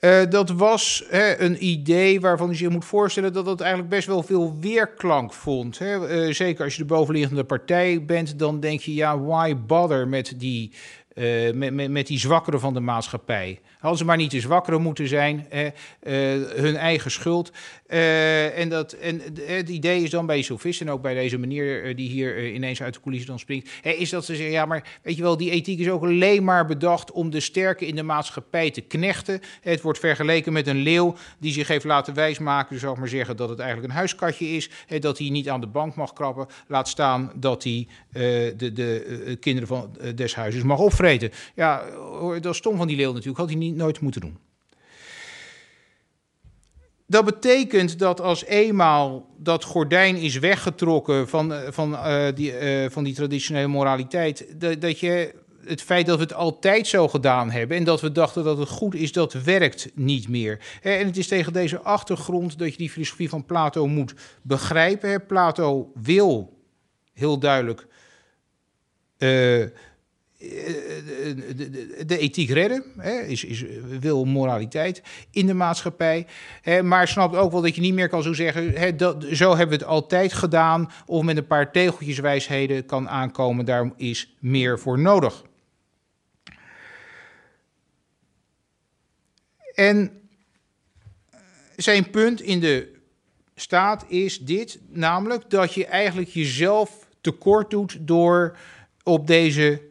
Uh, 0.00 0.20
dat 0.28 0.50
was 0.50 1.04
hè, 1.08 1.40
een 1.40 1.64
idee 1.64 2.20
waarvan 2.20 2.48
je 2.48 2.54
zich 2.54 2.68
moet 2.68 2.84
voorstellen 2.84 3.32
dat 3.32 3.46
het 3.46 3.60
eigenlijk 3.60 3.90
best 3.90 4.06
wel 4.06 4.22
veel 4.22 4.56
weerklank 4.60 5.32
vond. 5.32 5.78
Hè. 5.78 6.26
Uh, 6.26 6.34
zeker 6.34 6.64
als 6.64 6.72
je 6.72 6.82
de 6.82 6.88
bovenliggende 6.88 7.44
partij 7.44 8.04
bent, 8.04 8.38
dan 8.38 8.60
denk 8.60 8.80
je, 8.80 8.94
ja, 8.94 9.18
why 9.18 9.56
bother 9.56 10.08
met 10.08 10.34
die, 10.36 10.72
uh, 11.18 11.52
met, 11.52 11.72
met, 11.72 11.90
met 11.90 12.06
die 12.06 12.18
zwakkeren 12.18 12.60
van 12.60 12.74
de 12.74 12.80
maatschappij. 12.80 13.60
Hadden 13.78 13.98
ze 13.98 14.04
maar 14.04 14.16
niet 14.16 14.30
de 14.30 14.40
zwakkeren 14.40 14.82
moeten 14.82 15.08
zijn, 15.08 15.46
hun 16.54 16.76
eigen 16.76 17.10
schuld. 17.10 17.52
Uh, 17.88 18.58
en, 18.58 18.68
dat, 18.68 18.92
en 18.92 19.20
het 19.46 19.68
idee 19.68 20.02
is 20.02 20.10
dan 20.10 20.26
bij 20.26 20.42
Sofist 20.42 20.80
en 20.80 20.90
ook 20.90 21.02
bij 21.02 21.14
deze 21.14 21.38
meneer 21.38 21.96
die 21.96 22.08
hier 22.08 22.52
ineens 22.52 22.82
uit 22.82 22.94
de 22.94 23.00
coulissen 23.00 23.30
dan 23.30 23.38
springt, 23.38 23.70
hè, 23.80 23.90
is 23.90 24.10
dat 24.10 24.24
ze 24.24 24.34
zeggen, 24.34 24.52
ja, 24.52 24.64
maar 24.64 24.98
weet 25.02 25.16
je 25.16 25.22
wel, 25.22 25.36
die 25.36 25.50
ethiek 25.50 25.78
is 25.78 25.88
ook 25.88 26.02
alleen 26.02 26.44
maar 26.44 26.66
bedacht 26.66 27.12
om 27.12 27.30
de 27.30 27.40
sterken 27.40 27.86
in 27.86 27.96
de 27.96 28.02
maatschappij 28.02 28.70
te 28.70 28.80
knechten. 28.80 29.40
Het 29.60 29.80
wordt 29.80 29.98
vergeleken 29.98 30.52
met 30.52 30.66
een 30.66 30.82
leeuw 30.82 31.14
die 31.38 31.52
zich 31.52 31.68
heeft 31.68 31.84
laten 31.84 32.14
wijsmaken, 32.14 32.78
zou 32.78 32.92
ik 32.92 32.98
maar 32.98 33.08
zeggen, 33.08 33.36
dat 33.36 33.48
het 33.48 33.58
eigenlijk 33.58 33.90
een 33.90 33.96
huiskatje 33.98 34.48
is, 34.48 34.70
hè, 34.86 34.98
dat 34.98 35.18
hij 35.18 35.28
niet 35.28 35.48
aan 35.48 35.60
de 35.60 35.66
bank 35.66 35.94
mag 35.94 36.12
krabben, 36.12 36.46
laat 36.66 36.88
staan 36.88 37.32
dat 37.34 37.62
hij 37.62 37.86
de, 38.12 38.72
de 38.72 39.36
kinderen 39.40 39.68
van 39.68 39.96
des 40.14 40.34
huizes 40.34 40.62
mag 40.62 40.78
opvreten. 40.78 41.07
Ja, 41.54 41.84
dat 42.40 42.52
is 42.52 42.56
stom 42.56 42.76
van 42.76 42.86
die 42.86 42.96
leeuw 42.96 43.12
natuurlijk, 43.12 43.38
had 43.38 43.48
hij 43.48 43.58
niet, 43.58 43.76
nooit 43.76 44.00
moeten 44.00 44.20
doen. 44.20 44.38
Dat 47.10 47.24
betekent 47.24 47.98
dat 47.98 48.20
als 48.20 48.44
eenmaal 48.44 49.28
dat 49.36 49.64
gordijn 49.64 50.16
is 50.16 50.38
weggetrokken 50.38 51.28
van, 51.28 51.52
eh, 51.52 51.72
van, 51.72 51.92
uh, 51.92 52.26
die, 52.34 52.82
uh, 52.82 52.90
van 52.90 53.04
die 53.04 53.14
traditionele 53.14 53.66
moraliteit, 53.66 54.46
dat, 54.60 54.80
dat 54.80 55.00
je 55.00 55.34
het 55.64 55.82
feit 55.82 56.06
dat 56.06 56.16
we 56.16 56.22
het 56.22 56.34
altijd 56.34 56.86
zo 56.86 57.08
gedaan 57.08 57.50
hebben 57.50 57.76
en 57.76 57.84
dat 57.84 58.00
we 58.00 58.12
dachten 58.12 58.44
dat 58.44 58.58
het 58.58 58.68
goed 58.68 58.94
is, 58.94 59.12
dat 59.12 59.32
werkt 59.32 59.90
niet 59.94 60.28
meer. 60.28 60.78
En 60.82 61.06
het 61.06 61.16
is 61.16 61.26
tegen 61.26 61.52
deze 61.52 61.80
achtergrond 61.80 62.58
dat 62.58 62.70
je 62.70 62.78
die 62.78 62.90
filosofie 62.90 63.28
van 63.28 63.44
Plato 63.44 63.86
moet 63.86 64.14
begrijpen. 64.42 65.26
Plato 65.26 65.92
wil 65.94 66.58
heel 67.12 67.38
duidelijk 67.38 67.86
de, 71.04 72.04
de, 72.06 72.18
ethiek 72.18 72.50
redden, 72.50 72.84
hè, 72.96 73.20
is, 73.20 73.44
is, 73.44 73.64
wil 74.00 74.24
moraliteit 74.24 75.02
in 75.30 75.46
de 75.46 75.54
maatschappij. 75.54 76.26
Hè, 76.62 76.82
maar 76.82 77.08
snapt 77.08 77.36
ook 77.36 77.52
wel 77.52 77.62
dat 77.62 77.74
je 77.74 77.80
niet 77.80 77.94
meer 77.94 78.08
kan 78.08 78.22
zo 78.22 78.32
zeggen, 78.32 78.72
hè, 78.72 78.96
dat, 78.96 79.26
zo 79.32 79.48
hebben 79.48 79.78
we 79.78 79.84
het 79.84 79.92
altijd 79.92 80.32
gedaan, 80.32 80.90
of 81.06 81.22
met 81.22 81.36
een 81.36 81.46
paar 81.46 81.72
tegeltjes 81.72 82.18
wijsheden 82.18 82.86
kan 82.86 83.08
aankomen, 83.08 83.64
daar 83.64 83.90
is 83.96 84.36
meer 84.38 84.78
voor 84.78 84.98
nodig. 84.98 85.44
En 89.74 90.20
zijn 91.76 92.10
punt 92.10 92.40
in 92.40 92.60
de 92.60 92.96
staat 93.54 94.04
is 94.08 94.38
dit, 94.38 94.78
namelijk 94.88 95.50
dat 95.50 95.74
je 95.74 95.86
eigenlijk 95.86 96.28
jezelf 96.28 97.08
tekort 97.20 97.70
doet 97.70 97.96
door 98.00 98.56
op 99.02 99.26
deze 99.26 99.87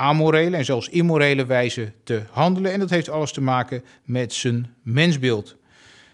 amorele 0.00 0.56
en 0.56 0.64
zelfs 0.64 0.88
immorele 0.88 1.46
wijze 1.46 1.92
te 2.04 2.22
handelen. 2.30 2.72
En 2.72 2.80
dat 2.80 2.90
heeft 2.90 3.08
alles 3.08 3.32
te 3.32 3.40
maken 3.40 3.84
met 4.04 4.32
zijn 4.32 4.74
mensbeeld. 4.82 5.56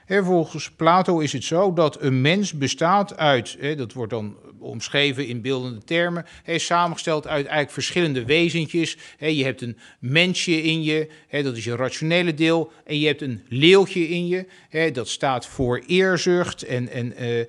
volgens 0.06 0.70
Plato 0.70 1.18
is 1.18 1.32
het 1.32 1.44
zo 1.44 1.72
dat 1.72 2.02
een 2.02 2.20
mens 2.20 2.52
bestaat 2.52 3.16
uit, 3.16 3.58
dat 3.76 3.92
wordt 3.92 4.12
dan 4.12 4.36
omschreven 4.58 5.26
in 5.26 5.40
beeldende 5.40 5.84
termen. 5.84 6.26
Hij 6.42 6.54
is 6.54 6.64
samengesteld 6.64 7.26
uit 7.26 7.44
eigenlijk 7.44 7.70
verschillende 7.70 8.24
wezentjes. 8.24 8.96
je 9.18 9.44
hebt 9.44 9.60
een 9.60 9.78
mensje 9.98 10.62
in 10.62 10.82
je, 10.82 11.10
dat 11.30 11.56
is 11.56 11.64
je 11.64 11.76
rationele 11.76 12.34
deel. 12.34 12.72
En 12.84 12.98
je 12.98 13.06
hebt 13.06 13.22
een 13.22 13.42
leeuwtje 13.48 14.08
in 14.08 14.26
je, 14.26 14.46
dat 14.92 15.08
staat 15.08 15.46
voor 15.46 15.82
eerzucht 15.86 16.62
en, 16.62 16.88
en 16.88 17.22
uh, 17.22 17.38
uh, 17.38 17.46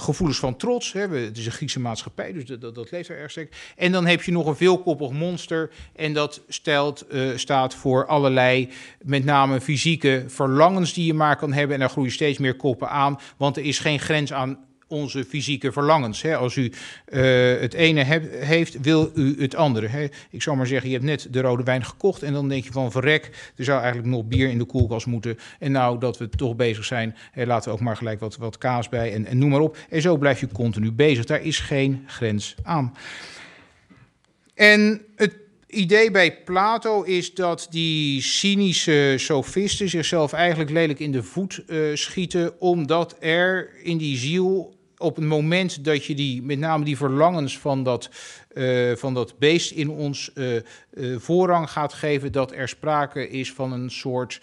gevoelens 0.00 0.38
van 0.38 0.56
trots. 0.56 0.92
het 0.92 1.38
is 1.38 1.46
een 1.46 1.52
Griekse 1.52 1.80
maatschappij, 1.80 2.32
dus 2.32 2.44
dat, 2.44 2.74
dat, 2.74 2.90
leeft 2.90 3.08
er 3.08 3.18
erg 3.18 3.30
sterk. 3.30 3.56
En 3.76 3.92
dan 3.92 4.06
heb 4.06 4.22
je 4.22 4.32
nog 4.32 4.46
een 4.46 4.56
veelkoppig 4.56 5.10
monster 5.10 5.70
en 5.96 6.12
dat 6.12 6.40
stelt, 6.48 7.06
staat 7.34 7.74
voor 7.74 8.06
allerlei, 8.06 8.68
met 9.02 9.24
name 9.24 9.60
fysieke 9.60 10.24
verlangens 10.26 10.92
die 10.92 11.06
je 11.06 11.14
maar 11.14 11.36
kan 11.36 11.52
hebben. 11.52 11.74
En 11.74 11.80
daar 11.80 11.90
groeien 11.90 12.12
steeds 12.12 12.38
meer 12.38 12.56
koppen 12.56 12.88
aan, 12.88 13.18
want 13.36 13.56
er 13.56 13.64
is 13.64 13.78
geen 13.78 14.00
grens 14.00 14.32
aan 14.32 14.58
onze 14.90 15.24
fysieke 15.24 15.72
verlangens. 15.72 16.22
Hè. 16.22 16.36
Als 16.36 16.56
u 16.56 16.72
uh, 17.08 17.60
het 17.60 17.74
ene 17.74 18.02
heb, 18.02 18.32
heeft, 18.32 18.80
wil 18.80 19.10
u 19.14 19.42
het 19.42 19.54
andere. 19.54 19.86
Hè. 19.86 20.06
Ik 20.30 20.42
zou 20.42 20.56
maar 20.56 20.66
zeggen, 20.66 20.88
je 20.88 20.94
hebt 20.94 21.06
net 21.06 21.26
de 21.30 21.40
rode 21.40 21.62
wijn 21.62 21.84
gekocht 21.84 22.22
en 22.22 22.32
dan 22.32 22.48
denk 22.48 22.64
je 22.64 22.72
van 22.72 22.90
verrek, 22.90 23.52
er 23.56 23.64
zou 23.64 23.80
eigenlijk 23.80 24.10
nog 24.10 24.24
bier 24.24 24.48
in 24.48 24.58
de 24.58 24.64
koelkast 24.64 25.06
moeten. 25.06 25.38
En 25.58 25.72
nou 25.72 25.98
dat 25.98 26.18
we 26.18 26.28
toch 26.28 26.56
bezig 26.56 26.84
zijn, 26.84 27.16
hè, 27.32 27.46
laten 27.46 27.68
we 27.68 27.74
ook 27.76 27.84
maar 27.84 27.96
gelijk 27.96 28.20
wat, 28.20 28.36
wat 28.36 28.58
kaas 28.58 28.88
bij 28.88 29.12
en, 29.12 29.26
en 29.26 29.38
noem 29.38 29.50
maar 29.50 29.60
op. 29.60 29.76
En 29.88 30.02
zo 30.02 30.16
blijf 30.16 30.40
je 30.40 30.48
continu 30.52 30.92
bezig. 30.92 31.24
Daar 31.24 31.42
is 31.42 31.58
geen 31.58 32.04
grens 32.06 32.54
aan. 32.62 32.94
En 34.54 35.02
het 35.16 35.36
idee 35.66 36.10
bij 36.10 36.42
Plato 36.42 37.02
is 37.02 37.34
dat 37.34 37.66
die 37.70 38.22
cynische 38.22 39.14
sofisten 39.16 39.88
zichzelf 39.88 40.32
eigenlijk 40.32 40.70
lelijk 40.70 40.98
in 40.98 41.12
de 41.12 41.22
voet 41.22 41.62
uh, 41.66 41.94
schieten, 41.94 42.60
omdat 42.60 43.16
er 43.20 43.70
in 43.82 43.98
die 43.98 44.16
ziel 44.16 44.78
op 45.00 45.16
het 45.16 45.24
moment 45.24 45.84
dat 45.84 46.04
je 46.04 46.14
die, 46.14 46.42
met 46.42 46.58
name 46.58 46.84
die 46.84 46.96
verlangens 46.96 47.58
van 47.58 47.84
dat, 47.84 48.10
uh, 48.54 48.96
van 48.96 49.14
dat 49.14 49.38
beest 49.38 49.70
in 49.70 49.90
ons 49.90 50.30
uh, 50.34 50.54
uh, 50.94 51.18
voorrang 51.18 51.70
gaat 51.70 51.92
geven, 51.92 52.32
dat 52.32 52.52
er 52.52 52.68
sprake 52.68 53.28
is 53.28 53.52
van 53.52 53.72
een 53.72 53.90
soort 53.90 54.40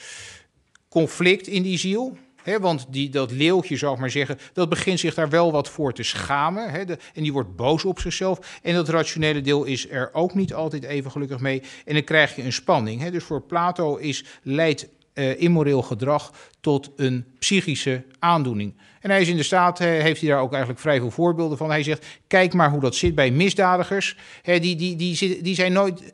conflict 0.90 1.48
in 1.48 1.64
die 1.64 1.78
ziel. 1.78 2.18
He, 2.44 2.60
want 2.60 2.86
die, 2.90 3.10
dat 3.10 3.32
leeuwtje, 3.32 3.78
zou 3.78 3.94
ik 3.94 4.00
maar 4.00 4.12
zeggen, 4.12 4.38
dat 4.54 4.70
begint 4.70 5.00
zich 5.00 5.14
daar 5.14 5.30
wel 5.30 5.52
wat 5.52 5.70
voor 5.70 5.94
te 5.94 6.04
schamen. 6.04 6.72
He, 6.72 6.84
en 6.84 7.24
die 7.24 7.34
wordt 7.34 7.56
boos 7.56 7.86
op 7.86 8.00
zichzelf. 8.00 8.60
En 8.62 8.74
dat 8.74 8.90
rationele 8.90 9.42
deel 9.42 9.64
is 9.64 9.90
er 9.90 10.10
ook 10.14 10.34
niet 10.34 10.54
altijd 10.54 10.84
even 10.84 11.12
gelukkig 11.12 11.40
mee. 11.40 11.62
En 11.86 11.94
dan 11.94 12.04
krijg 12.04 12.36
je 12.36 12.44
een 12.44 12.54
spanning. 12.54 13.02
He, 13.02 13.12
dus 13.12 13.24
voor 13.24 13.42
Plato 13.42 13.96
is, 13.96 14.24
leidt 14.42 14.88
uh, 15.18 15.42
immoreel 15.42 15.82
gedrag 15.82 16.32
tot 16.60 16.92
een 16.96 17.26
psychische 17.40 18.04
aandoening. 18.20 18.74
En 19.00 19.10
hij 19.10 19.22
is 19.22 19.28
in 19.28 19.38
de 19.38 19.44
staat, 19.44 19.80
heeft 19.80 20.22
hij 20.22 20.30
daar 20.30 20.42
ook 20.42 20.52
eigenlijk 20.52 20.82
vrij 20.82 21.00
veel 21.00 21.12
voorbeelden 21.12 21.58
van. 21.58 21.70
Hij 21.70 21.84
zegt, 21.84 22.06
kijk 22.28 22.54
maar 22.54 22.70
hoe 22.70 22.80
dat 22.80 22.96
zit 22.96 23.16
bij 23.16 23.32
misdadigers. 23.32 24.18
die, 24.44 24.76
die, 24.76 24.96
die, 24.96 25.42
die 25.42 25.56
zijn 25.56 25.74
nooit 25.74 26.12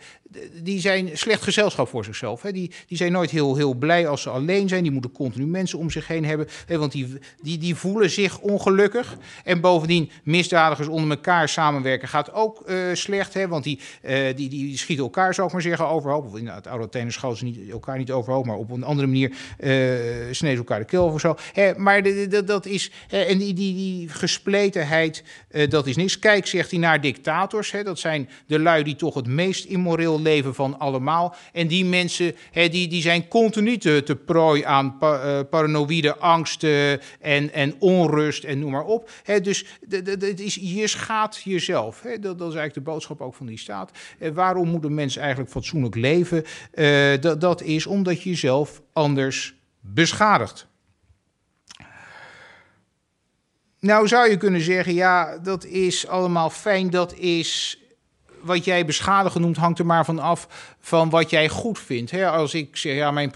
die 0.64 0.80
zijn 0.80 1.10
slecht 1.18 1.42
gezelschap 1.42 1.88
voor 1.88 2.06
zichzelf. 2.06 2.42
Hè. 2.42 2.52
Die, 2.52 2.72
die 2.88 2.98
zijn 2.98 3.12
nooit 3.12 3.30
heel, 3.30 3.56
heel 3.56 3.74
blij 3.74 4.08
als 4.08 4.22
ze 4.22 4.30
alleen 4.30 4.68
zijn. 4.68 4.84
Die 4.84 4.92
moeten 4.92 5.12
continu 5.12 5.46
mensen 5.46 5.80
om 5.80 5.90
zich 5.90 6.08
heen 6.08 6.26
hebben. 6.26 6.48
Hè, 6.66 6.78
want 6.78 6.92
die, 6.92 7.08
die, 7.42 7.58
die 7.58 7.76
voelen 7.76 8.10
zich 8.10 8.40
ongelukkig. 8.40 9.18
En 9.44 9.62
bovendien, 9.62 10.10
misdadigers 10.24 10.88
onder 10.88 11.10
elkaar 11.10 11.50
samenwerken 11.50 12.08
gaat 12.08 12.34
ook 12.34 12.64
uh, 12.66 12.78
slecht. 12.94 13.34
Hè, 13.34 13.48
want 13.48 13.64
die, 13.64 13.80
uh, 14.06 14.36
die, 14.36 14.50
die 14.50 14.78
schieten 14.78 15.04
elkaar, 15.04 15.34
zou 15.34 15.48
ik 15.48 15.54
maar 15.54 15.62
zeggen, 15.62 15.88
overhoop. 15.88 16.26
Of 16.26 16.38
in 16.38 16.48
het 16.48 16.68
oude 16.68 16.86
Athene 16.86 17.12
schoten 17.12 17.38
ze 17.38 17.44
niet, 17.44 17.70
elkaar 17.70 17.98
niet 17.98 18.12
overhoop. 18.12 18.46
Maar 18.46 18.58
op 18.58 18.72
een 18.72 18.84
andere 18.84 19.08
manier 19.08 19.30
uh, 19.30 20.34
sneden 20.34 20.58
elkaar 20.58 20.80
de 20.80 20.86
keel 20.86 21.06
of 21.06 21.20
zo. 21.20 21.36
Hè, 21.54 21.74
maar 21.78 22.04
dat 22.46 22.66
is... 22.66 22.92
en 23.10 23.38
die, 23.38 23.54
die, 23.54 23.74
die 23.76 24.10
gespletenheid, 24.10 25.24
dat 25.70 25.88
is 25.88 25.96
niks. 25.96 26.20
Kijk, 26.20 26.48
zegt 26.48 26.72
hij, 26.72 26.80
naar 26.80 27.02
dictators. 27.02 27.72
Hè, 27.72 27.84
dat 27.84 28.00
zijn 28.00 28.30
de 28.48 28.60
lui 28.60 28.84
die 28.84 28.96
toch 28.96 29.14
het 29.14 29.28
meest 29.28 29.66
immoreel 29.66 30.22
leven 30.24 30.56
van 30.56 30.80
allemaal. 30.80 31.36
En 31.52 31.68
die 31.68 31.86
mensen 31.86 32.36
hè, 32.52 32.70
die, 32.70 32.88
die 32.88 33.02
zijn 33.02 33.28
continu 33.28 33.78
te, 33.78 34.02
te 34.06 34.16
prooi 34.16 34.64
aan 34.64 34.98
pa, 34.98 35.26
uh, 35.26 35.40
paranoïde 35.50 36.18
angsten 36.18 37.02
en, 37.20 37.54
en 37.54 37.76
onrust 37.80 38.44
en 38.44 38.60
noem 38.60 38.72
maar 38.72 38.86
op. 38.86 39.10
Hè, 39.24 39.42
dus 39.42 39.66
het 39.90 40.40
is, 40.40 40.56
je 40.62 40.88
schaadt 40.88 41.42
jezelf. 41.44 42.02
Hè. 42.02 42.20
Dat, 42.20 42.22
dat, 42.22 42.50
is 42.50 42.56
eigenlijk 42.56 42.74
de 42.74 42.92
boodschap 42.92 43.22
ook 43.22 43.36
van 43.36 43.46
die 43.46 43.58
staat. 43.58 43.92
Uh, 44.20 44.30
waarom 44.30 44.70
moet 44.70 44.84
een 44.84 44.94
mens 44.94 45.16
eigenlijk 45.16 45.50
fatsoenlijk 45.50 45.96
leven? 45.96 46.44
Uh, 46.74 47.22
dat, 47.22 47.42
dat 47.42 47.62
is 47.62 47.86
omdat 47.86 48.22
je 48.22 48.30
jezelf 48.30 48.82
anders 48.94 49.56
beschadigt. 49.80 50.68
Nou 53.84 54.08
zou 54.08 54.30
je 54.30 54.38
kunnen 54.38 54.62
zeggen, 54.62 54.94
ja, 54.94 55.38
dat 55.38 55.66
is 55.66 56.08
allemaal 56.08 56.50
fijn, 56.50 56.90
dat 56.90 57.14
is 57.14 57.83
wat 58.44 58.66
jij 58.66 58.86
beschadigen 58.86 59.42
noemt, 59.42 59.58
hangt 59.58 59.80
er 59.80 59.86
maar 59.86 60.06
van 60.06 60.20
af 60.20 60.48
van 60.80 61.10
wat 61.10 61.30
jij 61.30 61.50
goed 61.50 61.80
vindt. 61.80 62.14
als 62.24 62.54
ik 62.54 62.78
zeg, 62.78 62.96
ja, 62.96 63.12
mijn 63.12 63.32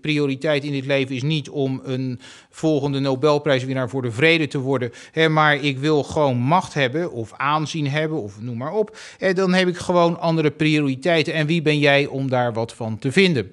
prioriteit 0.00 0.64
in 0.64 0.72
dit 0.72 0.86
leven 0.86 1.14
is 1.14 1.22
niet 1.22 1.48
om 1.48 1.80
een 1.84 2.20
volgende 2.50 2.98
Nobelprijswinnaar 2.98 3.88
voor 3.88 4.02
de 4.02 4.12
vrede 4.12 4.48
te 4.48 4.58
worden, 4.58 4.92
maar 5.30 5.54
ik 5.54 5.78
wil 5.78 6.02
gewoon 6.02 6.36
macht 6.36 6.74
hebben 6.74 7.12
of 7.12 7.32
aanzien 7.36 7.88
hebben 7.88 8.22
of 8.22 8.40
noem 8.40 8.56
maar 8.56 8.72
op, 8.72 8.96
dan 9.34 9.52
heb 9.52 9.68
ik 9.68 9.76
gewoon 9.76 10.20
andere 10.20 10.50
prioriteiten. 10.50 11.34
En 11.34 11.46
wie 11.46 11.62
ben 11.62 11.78
jij 11.78 12.06
om 12.06 12.28
daar 12.28 12.52
wat 12.52 12.74
van 12.74 12.98
te 12.98 13.12
vinden? 13.12 13.50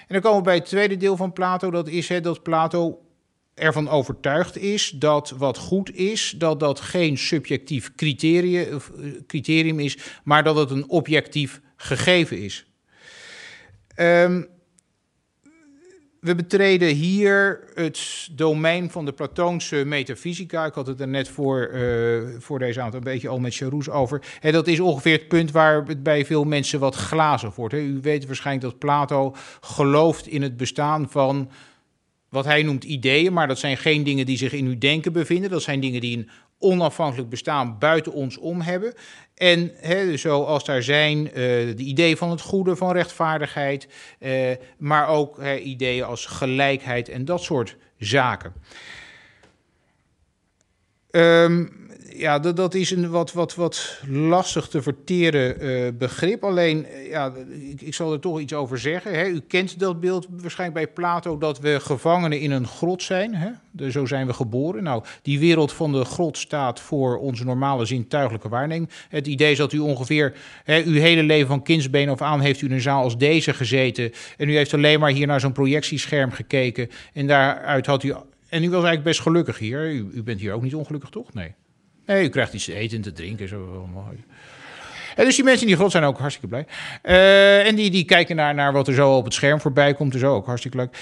En 0.00 0.20
dan 0.20 0.20
komen 0.20 0.38
we 0.38 0.44
bij 0.44 0.54
het 0.54 0.64
tweede 0.64 0.96
deel 0.96 1.16
van 1.16 1.32
Plato, 1.32 1.70
dat 1.70 1.88
is 1.88 2.10
dat 2.22 2.42
Plato 2.42 2.98
ervan 3.54 3.88
overtuigd 3.88 4.56
is 4.56 4.90
dat 4.90 5.30
wat 5.30 5.58
goed 5.58 5.94
is, 5.94 6.34
dat 6.38 6.60
dat 6.60 6.80
geen 6.80 7.18
subjectief 7.18 7.94
criterium, 7.94 8.66
eh, 8.66 8.80
criterium 9.26 9.80
is, 9.80 9.98
maar 10.24 10.44
dat 10.44 10.56
het 10.56 10.70
een 10.70 10.88
objectief 10.88 11.60
gegeven 11.76 12.38
is. 12.38 12.66
Um, 13.96 14.48
we 16.20 16.34
betreden 16.34 16.88
hier 16.88 17.64
het 17.74 18.28
domein 18.32 18.90
van 18.90 19.04
de 19.04 19.12
Platoonse 19.12 19.84
metafysica. 19.84 20.64
Ik 20.64 20.74
had 20.74 20.86
het 20.86 21.00
er 21.00 21.08
net 21.08 21.28
voor, 21.28 21.70
uh, 21.72 22.28
voor 22.38 22.58
deze 22.58 22.78
avond 22.78 22.94
een 22.94 23.00
beetje 23.00 23.28
al 23.28 23.38
met 23.38 23.54
Charouz 23.54 23.88
over. 23.88 24.22
En 24.40 24.52
dat 24.52 24.66
is 24.66 24.80
ongeveer 24.80 25.12
het 25.12 25.28
punt 25.28 25.50
waar 25.50 25.84
het 25.86 26.02
bij 26.02 26.24
veel 26.24 26.44
mensen 26.44 26.80
wat 26.80 26.94
glazen 26.94 27.52
wordt. 27.56 27.74
U 27.74 27.98
weet 28.02 28.26
waarschijnlijk 28.26 28.66
dat 28.66 28.78
Plato 28.78 29.34
gelooft 29.60 30.26
in 30.26 30.42
het 30.42 30.56
bestaan 30.56 31.10
van 31.10 31.50
wat 32.30 32.44
hij 32.44 32.62
noemt 32.62 32.84
ideeën, 32.84 33.32
maar 33.32 33.48
dat 33.48 33.58
zijn 33.58 33.76
geen 33.76 34.04
dingen 34.04 34.26
die 34.26 34.36
zich 34.36 34.52
in 34.52 34.66
uw 34.66 34.78
denken 34.78 35.12
bevinden. 35.12 35.50
Dat 35.50 35.62
zijn 35.62 35.80
dingen 35.80 36.00
die 36.00 36.16
een 36.16 36.30
onafhankelijk 36.58 37.30
bestaan 37.30 37.78
buiten 37.78 38.12
ons 38.12 38.36
om 38.36 38.60
hebben. 38.60 38.94
En 39.34 39.72
hè, 39.76 40.16
zoals 40.16 40.64
daar 40.64 40.82
zijn 40.82 41.18
uh, 41.26 41.32
de 41.32 41.74
ideeën 41.76 42.16
van 42.16 42.30
het 42.30 42.40
goede, 42.40 42.76
van 42.76 42.92
rechtvaardigheid, 42.92 43.88
uh, 44.20 44.50
maar 44.78 45.08
ook 45.08 45.42
ideeën 45.64 46.04
als 46.04 46.26
gelijkheid 46.26 47.08
en 47.08 47.24
dat 47.24 47.42
soort 47.42 47.76
zaken. 47.98 48.52
Um, 51.10 51.89
ja, 52.16 52.38
dat, 52.38 52.56
dat 52.56 52.74
is 52.74 52.90
een 52.90 53.10
wat, 53.10 53.32
wat, 53.32 53.54
wat 53.54 54.00
lastig 54.08 54.68
te 54.68 54.82
verteren 54.82 55.64
uh, 55.64 55.88
begrip. 55.98 56.44
Alleen, 56.44 56.86
ja, 57.08 57.32
ik, 57.70 57.80
ik, 57.80 57.94
zal 57.94 58.12
er 58.12 58.20
toch 58.20 58.40
iets 58.40 58.52
over 58.52 58.78
zeggen. 58.78 59.14
Hè. 59.14 59.26
U 59.26 59.40
kent 59.40 59.78
dat 59.78 60.00
beeld 60.00 60.26
waarschijnlijk 60.30 60.84
bij 60.84 60.94
Plato 60.94 61.38
dat 61.38 61.58
we 61.58 61.80
gevangenen 61.80 62.40
in 62.40 62.50
een 62.50 62.66
grot 62.66 63.02
zijn. 63.02 63.34
Hè. 63.34 63.90
Zo 63.90 64.06
zijn 64.06 64.26
we 64.26 64.32
geboren. 64.32 64.82
Nou, 64.82 65.04
die 65.22 65.38
wereld 65.38 65.72
van 65.72 65.92
de 65.92 66.04
grot 66.04 66.38
staat 66.38 66.80
voor 66.80 67.18
onze 67.18 67.44
normale 67.44 67.84
zintuigelijke 67.84 68.48
waarneming. 68.48 68.90
Het 69.08 69.26
idee 69.26 69.50
is 69.50 69.58
dat 69.58 69.72
u 69.72 69.78
ongeveer 69.78 70.34
hè, 70.64 70.82
uw 70.82 71.00
hele 71.00 71.22
leven 71.22 71.48
van 71.48 71.62
kindsbeen 71.62 72.10
of 72.10 72.22
aan 72.22 72.40
heeft 72.40 72.60
u 72.60 72.66
in 72.66 72.72
een 72.72 72.80
zaal 72.80 73.02
als 73.02 73.18
deze 73.18 73.54
gezeten. 73.54 74.12
En 74.36 74.48
u 74.48 74.56
heeft 74.56 74.74
alleen 74.74 75.00
maar 75.00 75.10
hier 75.10 75.26
naar 75.26 75.40
zo'n 75.40 75.52
projectiescherm 75.52 76.30
gekeken. 76.30 76.88
En 77.12 77.26
daaruit 77.26 77.86
had 77.86 78.02
u. 78.02 78.14
En 78.48 78.62
u 78.62 78.66
was 78.66 78.72
eigenlijk 78.72 79.02
best 79.02 79.20
gelukkig 79.20 79.58
hier. 79.58 79.92
U, 79.92 80.10
u 80.14 80.22
bent 80.22 80.40
hier 80.40 80.52
ook 80.52 80.62
niet 80.62 80.74
ongelukkig, 80.74 81.10
toch? 81.10 81.34
Nee. 81.34 81.54
Nee, 82.10 82.24
u 82.24 82.28
krijgt 82.28 82.52
iets 82.52 82.64
te 82.64 82.74
eten 82.74 82.96
en 82.96 83.02
te 83.02 83.12
drinken. 83.12 83.48
Zo 83.48 83.86
mooi. 83.92 84.24
En 85.16 85.24
dus 85.24 85.34
die 85.34 85.44
mensen 85.44 85.62
in 85.62 85.68
die 85.68 85.76
grot 85.76 85.90
zijn 85.90 86.04
ook 86.04 86.18
hartstikke 86.18 86.48
blij. 86.48 86.66
Eh, 87.02 87.66
en 87.66 87.74
die, 87.74 87.90
die 87.90 88.04
kijken 88.04 88.36
naar, 88.36 88.54
naar 88.54 88.72
wat 88.72 88.88
er 88.88 88.94
zo 88.94 89.16
op 89.16 89.24
het 89.24 89.34
scherm 89.34 89.60
voorbij 89.60 89.94
komt. 89.94 90.12
Dus 90.12 90.24
ook 90.24 90.46
hartstikke 90.46 90.76
leuk. 90.76 90.96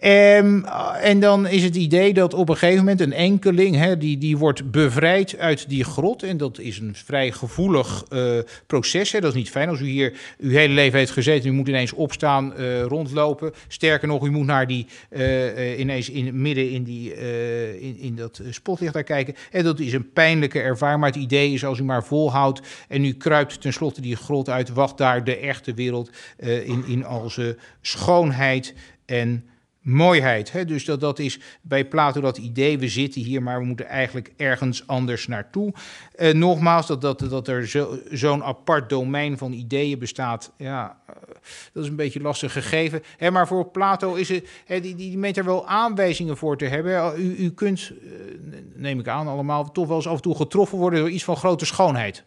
Ehm, 0.00 0.64
en 1.02 1.20
dan 1.20 1.46
is 1.46 1.62
het 1.62 1.76
idee 1.76 2.14
dat 2.14 2.34
op 2.34 2.48
een 2.48 2.56
gegeven 2.56 2.78
moment 2.78 3.00
een 3.00 3.12
enkeling... 3.12 3.76
Hè, 3.76 3.98
die, 3.98 4.18
die 4.18 4.38
wordt 4.38 4.70
bevrijd 4.70 5.38
uit 5.38 5.68
die 5.68 5.84
grot. 5.84 6.22
En 6.22 6.36
dat 6.36 6.58
is 6.58 6.78
een 6.78 6.94
vrij 7.04 7.32
gevoelig 7.32 8.04
eh, 8.08 8.38
proces. 8.66 9.12
Hè. 9.12 9.20
Dat 9.20 9.30
is 9.30 9.36
niet 9.36 9.50
fijn 9.50 9.68
als 9.68 9.80
u 9.80 9.86
hier 9.86 10.12
uw 10.38 10.50
hele 10.50 10.74
leven 10.74 10.98
heeft 10.98 11.10
gezeten. 11.10 11.50
U 11.50 11.52
moet 11.52 11.68
ineens 11.68 11.92
opstaan, 11.92 12.54
eh, 12.54 12.82
rondlopen. 12.82 13.52
Sterker 13.68 14.08
nog, 14.08 14.26
u 14.26 14.30
moet 14.30 14.46
naar 14.46 14.66
die... 14.66 14.86
eh, 15.08 15.78
ineens 15.78 16.10
in, 16.10 16.40
midden 16.40 16.70
in, 16.70 16.82
die, 16.84 17.14
eh, 17.14 17.82
in, 17.82 17.98
in 17.98 18.16
dat 18.16 18.40
spotlicht 18.50 18.92
daar 18.92 19.02
kijken. 19.02 19.34
En 19.50 19.64
dat 19.64 19.80
is 19.80 19.92
een 19.92 20.12
pijnlijke 20.12 20.60
ervaring. 20.60 21.00
Maar 21.00 21.10
het 21.10 21.18
idee 21.18 21.52
is 21.52 21.64
als 21.64 21.78
u 21.78 21.84
maar 21.84 22.04
volhoudt... 22.04 22.60
en 22.88 23.04
u 23.04 23.12
kruipt 23.12 23.53
tenslotte 23.58 24.00
die 24.00 24.16
grot 24.16 24.48
uit... 24.48 24.68
wacht 24.68 24.98
daar 24.98 25.24
de 25.24 25.36
echte 25.36 25.74
wereld 25.74 26.10
eh, 26.36 26.68
in, 26.68 26.84
in 26.86 27.04
al 27.04 27.30
zijn 27.30 27.56
schoonheid 27.80 28.74
en 29.06 29.48
mooiheid. 29.80 30.52
Hè? 30.52 30.64
Dus 30.64 30.84
dat, 30.84 31.00
dat 31.00 31.18
is 31.18 31.40
bij 31.62 31.84
Plato 31.84 32.20
dat 32.20 32.38
idee, 32.38 32.78
we 32.78 32.88
zitten 32.88 33.20
hier, 33.20 33.42
maar 33.42 33.58
we 33.58 33.66
moeten 33.66 33.86
eigenlijk 33.86 34.32
ergens 34.36 34.86
anders 34.86 35.26
naartoe. 35.26 35.72
Eh, 36.14 36.32
nogmaals, 36.32 36.86
dat, 36.86 37.00
dat, 37.00 37.18
dat 37.18 37.48
er 37.48 37.68
zo- 37.68 37.98
zo'n 38.10 38.44
apart 38.44 38.88
domein 38.88 39.38
van 39.38 39.52
ideeën 39.52 39.98
bestaat, 39.98 40.52
ja, 40.58 40.98
eh, 41.06 41.14
dat 41.72 41.82
is 41.82 41.88
een 41.88 41.96
beetje 41.96 42.20
lastig 42.20 42.52
gegeven. 42.52 43.02
Hè, 43.16 43.30
maar 43.30 43.46
voor 43.46 43.68
Plato 43.68 44.14
is 44.14 44.28
het, 44.28 44.48
hè, 44.64 44.80
die, 44.80 44.94
die 44.94 45.18
meent 45.18 45.36
er 45.36 45.44
wel 45.44 45.66
aanwijzingen 45.66 46.36
voor 46.36 46.56
te 46.56 46.64
hebben. 46.64 47.20
U, 47.20 47.36
u 47.36 47.50
kunt, 47.50 47.92
neem 48.74 49.00
ik 49.00 49.08
aan 49.08 49.28
allemaal, 49.28 49.72
toch 49.72 49.86
wel 49.86 49.96
eens 49.96 50.08
af 50.08 50.16
en 50.16 50.22
toe 50.22 50.36
getroffen 50.36 50.78
worden 50.78 50.98
door 51.00 51.10
iets 51.10 51.24
van 51.24 51.36
grote 51.36 51.66
schoonheid. 51.66 52.24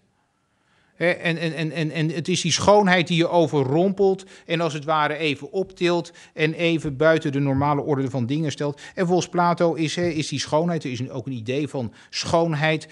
En, 0.97 1.37
en, 1.37 1.53
en, 1.53 1.71
en, 1.71 1.91
en 1.91 2.09
het 2.09 2.27
is 2.27 2.41
die 2.41 2.51
schoonheid 2.51 3.07
die 3.07 3.17
je 3.17 3.29
overrompelt 3.29 4.25
en 4.45 4.61
als 4.61 4.73
het 4.73 4.83
ware 4.83 5.17
even 5.17 5.51
optilt 5.51 6.11
en 6.33 6.53
even 6.53 6.97
buiten 6.97 7.31
de 7.31 7.39
normale 7.39 7.81
orde 7.81 8.09
van 8.09 8.25
dingen 8.25 8.51
stelt. 8.51 8.81
En 8.95 9.07
volgens 9.07 9.29
Plato 9.29 9.73
is, 9.73 9.97
is 9.97 10.27
die 10.27 10.39
schoonheid, 10.39 10.83
er 10.83 10.91
is 10.91 11.09
ook 11.09 11.25
een 11.25 11.31
idee 11.31 11.67
van 11.67 11.93
schoonheid, 12.09 12.87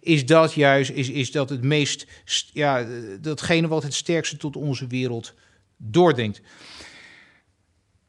is 0.00 0.26
dat 0.26 0.52
juist, 0.54 0.90
is, 0.90 1.10
is 1.10 1.30
dat 1.30 1.48
het 1.50 1.62
meest, 1.62 2.06
st- 2.24 2.50
ja, 2.52 2.86
datgene 3.20 3.68
wat 3.68 3.82
het 3.82 3.94
sterkste 3.94 4.36
tot 4.36 4.56
onze 4.56 4.86
wereld 4.86 5.34
doordringt. 5.76 6.40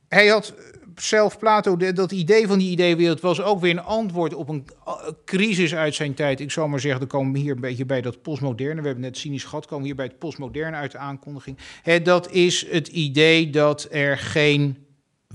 Hij 0.07 0.27
had 0.27 0.53
zelf, 1.03 1.37
Plato, 1.37 1.77
dat 1.77 2.11
idee 2.11 2.47
van 2.47 2.59
die 2.59 2.71
ideewereld 2.71 3.21
was 3.21 3.41
ook 3.41 3.61
weer 3.61 3.71
een 3.71 3.83
antwoord 3.83 4.33
op 4.33 4.49
een 4.49 4.65
uh, 4.87 4.93
crisis 5.25 5.75
uit 5.75 5.95
zijn 5.95 6.13
tijd. 6.13 6.39
Ik 6.39 6.51
zou 6.51 6.69
maar 6.69 6.79
zeggen, 6.79 6.99
dan 6.99 7.09
komen 7.09 7.33
we 7.33 7.39
hier 7.39 7.55
een 7.55 7.61
beetje 7.61 7.85
bij 7.85 8.01
dat 8.01 8.21
postmoderne. 8.21 8.81
We 8.81 8.87
hebben 8.87 9.05
net 9.05 9.17
cynisch 9.17 9.43
gehad, 9.43 9.65
komen 9.65 9.85
hier 9.85 9.95
bij 9.95 10.05
het 10.05 10.19
postmoderne 10.19 10.77
uit 10.77 10.91
de 10.91 10.97
aankondiging. 10.97 11.57
Dat 12.03 12.31
is 12.31 12.69
het 12.69 12.87
idee 12.87 13.49
dat 13.49 13.87
er 13.91 14.17
geen 14.17 14.85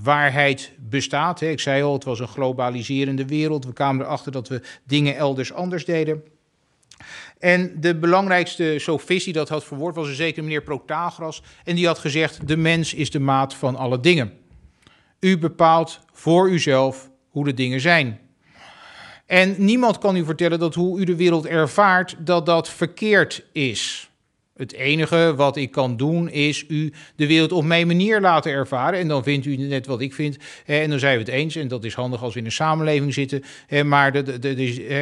waarheid 0.01 0.71
bestaat. 0.79 1.41
Ik 1.41 1.59
zei 1.59 1.83
al, 1.83 1.93
het 1.93 2.03
was 2.03 2.19
een 2.19 2.27
globaliserende 2.27 3.25
wereld. 3.25 3.65
We 3.65 3.73
kwamen 3.73 4.05
erachter 4.05 4.31
dat 4.31 4.47
we 4.47 4.61
dingen 4.83 5.15
elders 5.15 5.53
anders 5.53 5.85
deden. 5.85 6.23
En 7.39 7.73
de 7.79 7.95
belangrijkste 7.95 8.75
sofist 8.77 9.25
die 9.25 9.33
dat 9.33 9.49
had 9.49 9.63
verwoord 9.63 9.95
was 9.95 10.07
een 10.07 10.15
zekere 10.15 10.41
meneer 10.41 10.61
Protagoras. 10.61 11.41
En 11.63 11.75
die 11.75 11.87
had 11.87 11.99
gezegd, 11.99 12.47
de 12.47 12.57
mens 12.57 12.93
is 12.93 13.11
de 13.11 13.19
maat 13.19 13.53
van 13.53 13.75
alle 13.75 13.99
dingen. 13.99 14.33
U 15.19 15.37
bepaalt 15.37 15.99
voor 16.13 16.49
uzelf 16.49 17.09
hoe 17.29 17.45
de 17.45 17.53
dingen 17.53 17.81
zijn. 17.81 18.19
En 19.25 19.55
niemand 19.57 19.97
kan 19.97 20.15
u 20.15 20.25
vertellen 20.25 20.59
dat 20.59 20.75
hoe 20.75 20.99
u 20.99 21.03
de 21.03 21.15
wereld 21.15 21.45
ervaart, 21.45 22.15
dat 22.19 22.45
dat 22.45 22.69
verkeerd 22.69 23.45
is. 23.51 24.09
Het 24.55 24.73
enige 24.73 25.33
wat 25.35 25.57
ik 25.57 25.71
kan 25.71 25.97
doen 25.97 26.29
is 26.29 26.65
u 26.67 26.93
de 27.15 27.27
wereld 27.27 27.51
op 27.51 27.63
mijn 27.63 27.87
manier 27.87 28.21
laten 28.21 28.51
ervaren. 28.51 28.99
En 28.99 29.07
dan 29.07 29.23
vindt 29.23 29.45
u 29.45 29.55
net 29.55 29.85
wat 29.85 30.01
ik 30.01 30.13
vind. 30.13 30.37
En 30.65 30.89
dan 30.89 30.99
zijn 30.99 31.13
we 31.13 31.19
het 31.19 31.33
eens. 31.33 31.55
En 31.55 31.67
dat 31.67 31.83
is 31.83 31.93
handig 31.93 32.23
als 32.23 32.33
we 32.33 32.39
in 32.39 32.45
een 32.45 32.51
samenleving 32.51 33.13
zitten. 33.13 33.43
Maar 33.85 34.23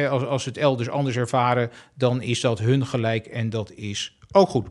als, 0.08 0.24
als 0.24 0.44
het 0.44 0.56
elders 0.56 0.88
anders 0.88 1.16
ervaren, 1.16 1.70
dan 1.94 2.22
is 2.22 2.40
dat 2.40 2.58
hun 2.58 2.86
gelijk. 2.86 3.26
En 3.26 3.50
dat 3.50 3.72
is 3.72 4.16
ook 4.32 4.48
goed. 4.48 4.66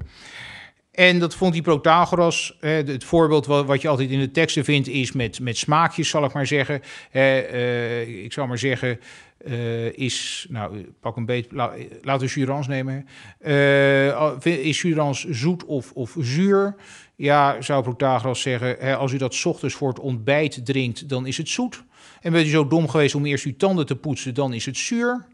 En 0.96 1.20
dat 1.20 1.36
vond 1.36 1.54
die 1.54 1.62
Protagoras, 1.62 2.58
het 2.60 3.04
voorbeeld 3.04 3.46
wat, 3.46 3.82
je 3.82 3.88
altijd 3.88 4.10
in 4.10 4.20
de 4.20 4.32
teksten 4.32 4.64
vindt, 4.64 4.88
is 4.88 5.12
met, 5.12 5.40
met 5.40 5.58
smaakjes, 5.58 6.10
zal 6.10 6.24
ik 6.26 6.34
maar 6.34 6.48
zeggen. 6.48 6.82
Eh, 7.12 8.24
ik 8.24 8.34
zal 8.34 8.48
maar 8.48 8.58
zeggen, 8.58 9.00
eh, 9.38 9.98
is, 9.98 10.46
nou, 10.50 10.86
pak 11.00 11.16
een 11.16 11.26
beetje, 11.26 11.56
la- 11.56 11.74
laten 12.02 12.28
we 12.28 12.34
Jurans 12.34 12.68
nemen. 12.68 13.08
Eh, 13.40 14.36
is 14.44 14.82
Jurans 14.82 15.26
zoet 15.30 15.66
of, 15.66 15.92
of 15.92 16.16
zuur? 16.20 16.76
Ja, 17.16 17.62
zou 17.62 17.84
Protagoras 17.84 18.42
zeggen, 18.42 18.98
als 18.98 19.12
u 19.12 19.18
dat 19.18 19.46
ochtends 19.46 19.76
voor 19.76 19.90
het 19.90 20.00
ontbijt 20.00 20.66
drinkt, 20.66 21.10
dan 21.10 21.28
is 21.28 21.38
het 21.38 21.50
zoet. 21.50 21.84
En 22.22 22.32
bent 22.32 22.46
u 22.48 22.50
zo 22.50 22.68
dom 22.68 22.90
geweest 22.90 23.16
om 23.16 23.26
eerst 23.26 23.46
uw 23.46 23.56
tanden 23.58 23.86
te 23.86 23.96
poetsen, 23.96 24.34
dan 24.34 24.54
is 24.54 24.66
het 24.66 24.78
zuur. 24.78 25.26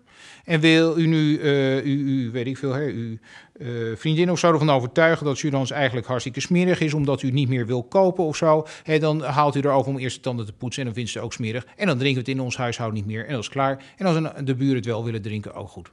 En 0.45 0.59
wil 0.59 0.97
u 0.97 1.07
nu, 1.07 1.39
u, 1.83 2.23
u, 2.23 2.31
weet 2.31 2.47
ik 2.47 2.57
veel, 2.57 2.73
hè, 2.73 2.85
uw 2.85 3.17
eh, 3.61 3.67
vriendin 3.95 4.31
of 4.31 4.39
zo 4.39 4.51
ervan 4.51 4.69
overtuigen 4.69 5.25
dat 5.25 5.39
Jurans 5.39 5.71
eigenlijk 5.71 6.07
hartstikke 6.07 6.39
smerig 6.41 6.79
is, 6.79 6.93
omdat 6.93 7.21
u 7.21 7.31
niet 7.31 7.49
meer 7.49 7.65
wil 7.65 7.83
kopen 7.83 8.23
of 8.23 8.35
zo, 8.35 8.65
hè, 8.83 8.99
dan 8.99 9.21
haalt 9.23 9.55
u 9.55 9.59
erover 9.59 9.91
om 9.91 9.97
eerst 9.97 10.15
de 10.15 10.21
tanden 10.21 10.45
te 10.45 10.53
poetsen 10.53 10.81
en 10.81 10.87
dan 10.87 10.95
vindt 10.97 11.11
ze 11.11 11.19
ook 11.19 11.33
smerig. 11.33 11.65
En 11.75 11.87
dan 11.87 11.97
drinken 11.97 12.23
we 12.23 12.29
het 12.29 12.37
in 12.39 12.43
ons 12.43 12.57
huishouden 12.57 12.97
niet 12.99 13.07
meer 13.07 13.25
en 13.25 13.31
dat 13.33 13.41
is 13.41 13.49
klaar. 13.49 13.83
En 13.97 14.05
als 14.05 14.15
een- 14.15 14.45
de 14.45 14.55
buren 14.55 14.75
het 14.75 14.85
wel 14.85 15.03
willen 15.03 15.21
drinken, 15.21 15.53
ook 15.53 15.69
goed. 15.69 15.91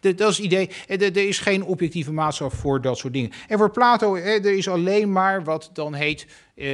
Dat 0.00 0.30
is 0.30 0.36
het 0.36 0.38
idee. 0.46 0.70
Eh, 0.86 1.00
Er 1.00 1.28
is 1.28 1.38
geen 1.38 1.64
objectieve 1.64 2.12
maatstaf 2.12 2.52
voor 2.54 2.80
dat 2.80 2.98
soort 2.98 3.12
dingen. 3.12 3.30
En 3.48 3.58
voor 3.58 3.70
Plato, 3.70 4.14
er 4.16 4.56
is 4.56 4.68
alleen 4.68 5.12
maar 5.12 5.44
wat 5.44 5.70
dan 5.72 5.94
heet, 5.94 6.26
eh, 6.54 6.66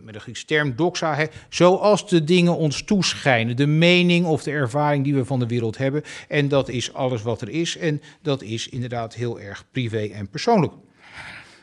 met 0.00 0.14
de 0.14 0.20
Griekse 0.20 0.44
term 0.44 0.76
doxa, 0.76 1.14
hè, 1.14 1.24
zoals 1.48 2.08
de 2.08 2.24
dingen 2.24 2.56
ons 2.56 2.82
toeschijnen. 2.82 3.56
De 3.56 3.66
mening 3.66 4.26
of 4.26 4.42
de 4.42 4.50
ervaring 4.50 5.04
die 5.04 5.14
we 5.14 5.24
van 5.24 5.38
de 5.38 5.46
wereld 5.46 5.78
hebben. 5.78 6.02
En 6.28 6.48
dat 6.48 6.68
is 6.68 6.92
alles 6.92 7.22
wat 7.22 7.40
er 7.40 7.48
is. 7.48 7.76
En 7.76 8.02
dat 8.22 8.42
is 8.42 8.68
inderdaad 8.68 9.14
heel 9.14 9.40
erg 9.40 9.64
privé 9.88 10.14
en 10.14 10.28
persoonlijk. 10.28 10.72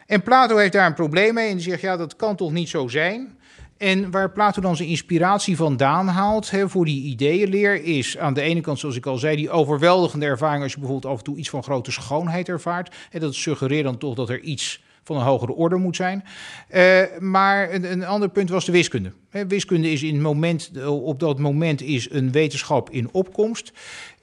En 0.06 0.21
Plato 0.21 0.58
heeft 0.58 0.73
daar 0.73 0.86
een 0.86 0.93
probleem 0.93 1.34
mee 1.34 1.49
en 1.49 1.56
die 1.56 1.63
zegt, 1.63 1.82
ja, 1.82 1.97
dat 1.97 2.15
kan 2.15 2.36
toch 2.36 2.51
niet 2.51 2.69
zo 2.69 2.88
zijn? 2.88 3.38
En 3.77 4.12
waar 4.12 4.32
Plato 4.32 4.62
dan 4.62 4.75
zijn 4.75 4.89
inspiratie 4.89 5.56
vandaan 5.56 6.08
haalt 6.08 6.51
voor 6.65 6.86
die 6.86 7.03
ideeënleer 7.03 7.84
is 7.84 8.17
aan 8.17 8.34
de 8.34 8.41
ene 8.41 8.62
kant, 8.62 8.80
zoals 8.80 8.95
ik 8.95 9.06
al 9.06 9.17
zei, 9.17 9.36
die 9.36 9.49
overweldigende 9.49 10.25
ervaring 10.25 10.63
als 10.63 10.71
je 10.71 10.80
bijvoorbeeld 10.80 11.13
af 11.13 11.17
en 11.17 11.23
toe 11.23 11.38
iets 11.38 11.49
van 11.49 11.63
grote 11.63 11.91
schoonheid 11.91 12.49
ervaart. 12.49 12.95
En 13.12 13.19
dat 13.19 13.36
suggereert 13.36 13.84
dan 13.84 13.97
toch 13.97 14.15
dat 14.15 14.30
er 14.30 14.39
iets 14.39 14.82
van 15.07 15.15
een 15.15 15.23
hogere 15.23 15.53
orde 15.53 15.75
moet 15.75 15.95
zijn. 15.95 16.23
Eh, 16.67 17.01
maar 17.19 17.73
een, 17.73 17.91
een 17.91 18.05
ander 18.05 18.29
punt 18.29 18.49
was 18.49 18.65
de 18.65 18.71
wiskunde. 18.71 19.11
Wiskunde 19.47 19.91
is 19.91 20.03
in 20.03 20.13
het 20.13 20.23
moment, 20.23 20.71
op 20.87 21.19
dat 21.19 21.39
moment 21.39 21.81
is 21.81 22.11
een 22.11 22.31
wetenschap 22.31 22.89
in 22.89 23.09
opkomst. 23.11 23.71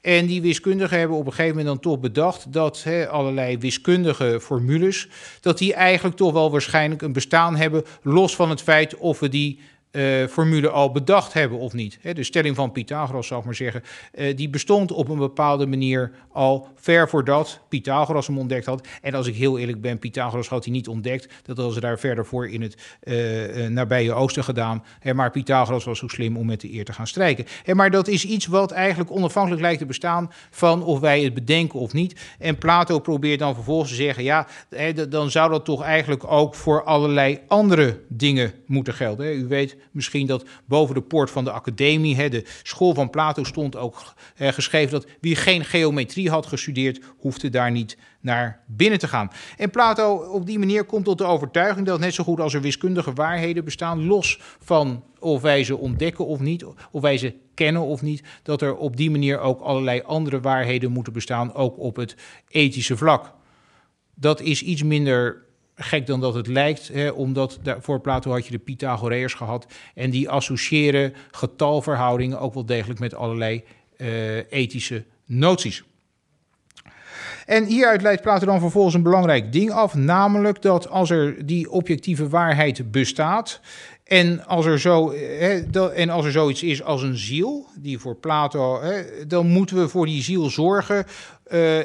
En 0.01 0.27
die 0.27 0.43
wiskundigen 0.43 0.99
hebben 0.99 1.17
op 1.17 1.27
een 1.27 1.33
gegeven 1.33 1.57
moment 1.57 1.67
dan 1.67 1.93
toch 1.93 2.01
bedacht 2.01 2.53
dat 2.53 2.87
allerlei 3.11 3.59
wiskundige 3.59 4.39
formules, 4.43 5.09
dat 5.41 5.59
die 5.59 5.75
eigenlijk 5.75 6.17
toch 6.17 6.33
wel 6.33 6.51
waarschijnlijk 6.51 7.03
een 7.03 7.13
bestaan 7.13 7.57
hebben, 7.57 7.85
los 8.03 8.37
van 8.37 8.51
het 8.51 8.63
feit 8.63 8.97
of 8.97 9.21
we 9.21 9.29
die 9.29 9.61
eh, 9.95 10.27
formule 10.27 10.69
al 10.69 10.93
bedacht 10.93 11.33
hebben 11.33 11.59
of 11.59 11.73
niet. 11.73 11.99
De 12.15 12.23
stelling 12.23 12.57
van 12.57 12.73
Pythagoras, 12.73 13.27
zou 13.27 13.41
ik 13.41 13.47
maar 13.47 13.55
zeggen, 13.55 13.83
eh, 14.13 14.37
die 14.37 14.49
bestond 14.49 14.93
op 14.93 15.09
een 15.09 15.19
bepaalde 15.19 15.67
manier 15.67 16.11
al 16.33 16.69
ver 16.75 17.09
voordat 17.09 17.61
Pythagoras 17.69 18.27
hem 18.27 18.39
ontdekt 18.39 18.67
had. 18.67 18.89
En 19.03 19.15
als 19.15 19.27
ik 19.27 19.35
heel 19.35 19.59
eerlijk 19.59 19.81
ben, 19.81 19.99
Pythagoras 19.99 20.49
had 20.49 20.65
hij 20.65 20.73
niet 20.73 20.89
ontdekt. 20.89 21.29
Dat 21.43 21.57
hadden 21.57 21.75
ze 21.75 21.81
daar 21.81 21.99
verder 21.99 22.27
voor 22.27 22.49
in 22.49 22.63
het 22.63 22.77
eh, 23.01 23.67
nabije 23.67 24.13
oosten 24.13 24.45
gedaan. 24.45 24.85
Maar 25.15 25.31
Pythagoras 25.31 25.85
was 25.85 25.99
zo 25.99 26.09
slim 26.09 26.37
om 26.37 26.47
met 26.47 26.61
de 26.61 26.73
eer 26.73 26.85
te 26.85 26.93
gaan 26.93 27.07
strijken. 27.07 27.47
Maar 27.75 27.91
dat 27.91 28.09
is 28.09 28.25
iets 28.25 28.47
wat 28.47 28.71
eigenlijk 28.71 29.11
onafhankelijk 29.11 29.63
lijkt 29.63 29.79
te 29.79 29.87
bestaan 29.87 30.31
van 30.51 30.83
of 30.83 31.01
wij 31.01 31.23
het 31.23 31.35
bedenken 31.35 31.81
of 31.81 31.93
niet. 31.93 32.21
En 32.39 32.59
Plato 32.59 32.99
probeert 32.99 33.39
dan 33.39 33.55
vervolgens 33.55 33.91
te 33.91 33.97
zeggen, 33.97 34.25
ja, 34.25 34.47
dan 35.09 35.31
zou 35.31 35.51
dat 35.51 35.65
toch 35.65 35.83
eigenlijk 35.83 36.25
ook 36.33 36.55
voor 36.55 36.85
allerlei 36.85 37.41
andere 37.49 38.01
dingen 38.09 38.53
moeten 38.67 38.95
gelden. 38.95 39.39
U 39.39 39.47
weet 39.47 39.77
misschien 39.91 40.27
dat 40.27 40.45
boven 40.65 40.95
de 40.95 41.03
poort 41.03 41.31
van 41.31 41.45
de 41.45 41.51
academie, 41.51 42.17
hè, 42.17 42.29
de 42.29 42.45
school 42.63 42.95
van 42.95 43.11
Plato, 43.11 43.45
stond 43.45 43.77
ook 43.77 44.15
eh, 44.37 44.49
geschreven 44.49 44.91
dat 44.91 45.07
wie 45.21 45.37
geen 45.37 45.65
geometrie 45.65 46.31
had 46.31 46.47
gestudeerd, 46.47 47.01
hoefde 47.19 47.51
daar 47.51 47.71
niet 47.71 47.97
naar 48.21 48.61
binnen 48.67 48.99
te 48.99 49.09
gaan. 49.09 49.31
En 49.57 49.71
Plato 49.71 50.17
op 50.17 50.47
die 50.47 50.59
manier 50.59 50.85
komt 50.85 51.05
tot 51.05 51.19
de 51.19 51.25
overtuiging 51.25 51.87
dat 51.87 52.01
net 52.01 52.15
zo 52.15 52.25
goed 52.25 52.41
als 52.41 52.55
er 52.55 52.61
wiskundige 52.61 53.13
waarheden 53.13 53.65
bestaan, 53.65 54.07
los 54.07 54.41
van 54.61 55.05
of 55.19 55.43
wij 55.43 55.65
ze 55.65 55.77
ontdekken 55.77 56.27
of 56.27 56.41
niet, 56.41 56.65
of 56.91 57.03
wij 57.03 57.19
ze 57.19 57.35
kennen 57.55 57.83
of 57.83 58.03
niet, 58.03 58.23
dat 58.43 58.63
er 58.63 58.77
op 58.77 58.97
die 58.97 59.11
manier 59.11 59.41
ook 59.41 59.61
allerlei 59.61 60.03
andere 60.07 60.41
waarheden 60.41 60.93
moeten 60.93 61.13
bestaan, 61.13 61.55
ook 61.55 61.79
op 61.79 61.97
het 61.97 62.17
ethische 62.49 62.97
vlak. 62.97 63.33
Dat 64.15 64.41
is 64.41 64.63
iets 64.63 64.83
minder 64.83 65.44
gek 65.77 66.07
dan 66.07 66.21
dat 66.21 66.35
het 66.35 66.47
lijkt, 66.47 66.89
hè, 66.93 67.09
omdat 67.09 67.59
voor 67.81 68.01
Plato 68.01 68.31
had 68.31 68.45
je 68.47 68.53
de 68.53 68.59
Pythagoreërs 68.59 69.35
gehad 69.35 69.67
en 69.95 70.11
die 70.11 70.29
associëren 70.29 71.15
getalverhoudingen 71.31 72.41
ook 72.41 72.55
wel 72.55 72.67
degelijk 72.67 73.01
met 73.01 73.15
allerlei 73.15 73.65
eh, 73.97 74.53
ethische 74.53 75.05
noties. 75.27 75.85
En 77.47 77.65
hieruit 77.65 78.03
leidt 78.03 78.23
Plato 78.23 78.47
dan 78.47 78.61
vervolgens 78.61 78.95
een 78.95 79.03
belangrijk 79.03 79.53
ding 79.53 79.71
af, 79.71 79.95
namelijk 79.95 80.63
dat 80.63 80.89
als 80.89 81.11
er 81.11 81.47
die 81.47 81.71
objectieve 81.71 82.29
waarheid 82.29 82.91
bestaat, 82.91 83.61
en 84.05 84.47
als, 84.47 84.67
er 84.67 84.81
zo, 84.81 85.15
dat- 85.71 85.93
en 85.93 86.11
als 86.11 86.25
er 86.25 86.33
zoiets 86.33 86.63
is 86.63 86.83
als 86.83 87.03
een 87.03 87.17
ziel, 87.17 87.67
die 87.79 87.99
voor 87.99 88.15
Plato, 88.17 88.81
dan 89.27 89.47
moeten 89.47 89.77
we 89.77 89.89
voor 89.89 90.07
die 90.07 90.23
ziel 90.23 90.51
zorgen 90.51 91.07
eh, 91.45 91.79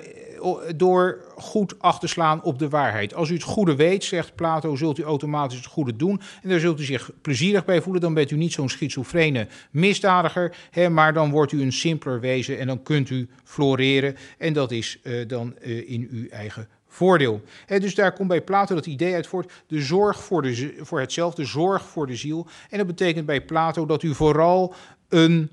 door 0.75 1.17
goed 1.35 1.79
acht 1.79 2.01
te 2.01 2.07
slaan 2.07 2.43
op 2.43 2.59
de 2.59 2.69
waarheid. 2.69 3.13
Als 3.13 3.29
u 3.29 3.33
het 3.33 3.43
goede 3.43 3.75
weet, 3.75 4.03
zegt 4.03 4.35
Plato, 4.35 4.75
zult 4.75 4.97
u 4.97 5.03
automatisch 5.03 5.57
het 5.57 5.65
goede 5.65 5.95
doen. 5.95 6.21
En 6.41 6.49
daar 6.49 6.59
zult 6.59 6.79
u 6.79 6.83
zich 6.83 7.11
plezierig 7.21 7.65
bij 7.65 7.81
voelen. 7.81 8.01
Dan 8.01 8.13
bent 8.13 8.31
u 8.31 8.35
niet 8.35 8.53
zo'n 8.53 8.69
schizofrene 8.69 9.47
misdadiger, 9.71 10.55
hè, 10.71 10.89
maar 10.89 11.13
dan 11.13 11.31
wordt 11.31 11.51
u 11.51 11.61
een 11.61 11.73
simpeler 11.73 12.19
wezen 12.19 12.59
en 12.59 12.67
dan 12.67 12.83
kunt 12.83 13.09
u 13.09 13.29
floreren. 13.43 14.15
En 14.37 14.53
dat 14.53 14.71
is 14.71 14.99
eh, 15.03 15.27
dan 15.27 15.57
eh, 15.57 15.89
in 15.89 16.07
uw 16.11 16.27
eigen 16.29 16.67
voordeel. 16.87 17.41
Dus 17.65 17.95
daar 17.95 18.13
komt 18.13 18.27
bij 18.27 18.41
Plato 18.41 18.75
dat 18.75 18.85
idee 18.85 19.13
uit 19.13 19.27
voort, 19.27 19.51
de 19.67 19.81
zorg 19.81 20.23
voor, 20.23 20.41
de, 20.41 20.73
voor 20.79 21.07
de 21.35 21.45
zorg 21.45 21.87
voor 21.87 22.07
de 22.07 22.15
ziel. 22.15 22.47
En 22.69 22.77
dat 22.77 22.87
betekent 22.87 23.25
bij 23.25 23.41
Plato 23.41 23.85
dat 23.85 24.03
u 24.03 24.15
vooral 24.15 24.73
een 25.09 25.49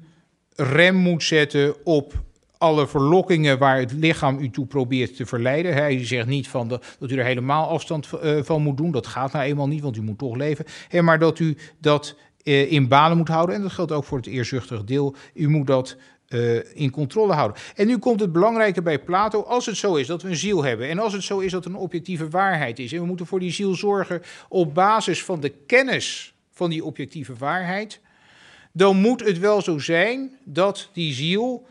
rem 0.54 0.94
moet 0.94 1.22
zetten 1.22 1.84
op 1.84 2.14
alle 2.58 2.86
verlokkingen 2.86 3.58
waar 3.58 3.78
het 3.78 3.92
lichaam 3.92 4.38
u 4.38 4.50
toe 4.50 4.66
probeert 4.66 5.16
te 5.16 5.26
verleiden. 5.26 5.72
Hij 5.72 6.06
zegt 6.06 6.26
niet 6.26 6.48
van 6.48 6.68
dat 6.68 7.10
u 7.10 7.16
er 7.16 7.24
helemaal 7.24 7.68
afstand 7.68 8.12
eh, 8.12 8.42
van 8.42 8.62
moet 8.62 8.76
doen. 8.76 8.90
Dat 8.90 9.06
gaat 9.06 9.32
nou 9.32 9.44
eenmaal 9.44 9.68
niet, 9.68 9.82
want 9.82 9.96
u 9.96 10.02
moet 10.02 10.18
toch 10.18 10.36
leven. 10.36 10.64
Maar 11.04 11.18
dat 11.18 11.38
u 11.38 11.56
dat 11.80 12.16
eh, 12.42 12.72
in 12.72 12.88
banen 12.88 13.16
moet 13.16 13.28
houden. 13.28 13.54
En 13.54 13.62
dat 13.62 13.72
geldt 13.72 13.92
ook 13.92 14.04
voor 14.04 14.18
het 14.18 14.26
eerzuchtige 14.26 14.84
deel. 14.84 15.14
U 15.34 15.48
moet 15.48 15.66
dat 15.66 15.96
eh, 16.26 16.76
in 16.76 16.90
controle 16.90 17.32
houden. 17.32 17.56
En 17.74 17.86
nu 17.86 17.98
komt 17.98 18.20
het 18.20 18.32
belangrijke 18.32 18.82
bij 18.82 18.98
Plato. 18.98 19.42
Als 19.42 19.66
het 19.66 19.76
zo 19.76 19.94
is 19.94 20.06
dat 20.06 20.22
we 20.22 20.28
een 20.28 20.36
ziel 20.36 20.64
hebben. 20.64 20.88
En 20.88 20.98
als 20.98 21.12
het 21.12 21.22
zo 21.22 21.38
is 21.38 21.52
dat 21.52 21.64
er 21.64 21.70
een 21.70 21.76
objectieve 21.76 22.28
waarheid 22.28 22.78
is. 22.78 22.92
En 22.92 23.00
we 23.00 23.06
moeten 23.06 23.26
voor 23.26 23.40
die 23.40 23.52
ziel 23.52 23.74
zorgen 23.74 24.22
op 24.48 24.74
basis 24.74 25.24
van 25.24 25.40
de 25.40 25.52
kennis 25.66 26.34
van 26.52 26.70
die 26.70 26.84
objectieve 26.84 27.34
waarheid. 27.38 28.00
Dan 28.72 28.96
moet 28.96 29.24
het 29.24 29.38
wel 29.38 29.62
zo 29.62 29.78
zijn 29.78 30.38
dat 30.44 30.90
die 30.92 31.12
ziel 31.12 31.66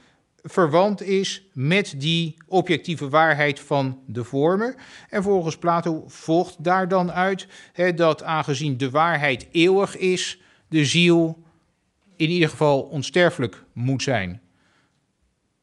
verwant 0.48 1.02
is 1.02 1.44
met 1.54 1.94
die 1.98 2.36
objectieve 2.48 3.10
waarheid 3.10 3.60
van 3.60 4.00
de 4.08 4.24
vormen. 4.24 4.76
En 5.10 5.24
volgens 5.24 5.58
Plato 5.58 6.04
volgt 6.08 6.64
daar 6.64 6.88
dan 6.88 7.12
uit 7.12 7.48
dat 7.96 8.24
aangezien 8.24 8.78
de 8.78 8.90
waarheid 8.90 9.48
eeuwig 9.52 9.98
is, 9.98 10.40
de 10.68 10.86
ziel 10.86 11.44
in 12.16 12.30
ieder 12.30 12.50
geval 12.50 12.82
onsterfelijk 12.82 13.64
moet 13.74 14.04
zijn. 14.04 14.42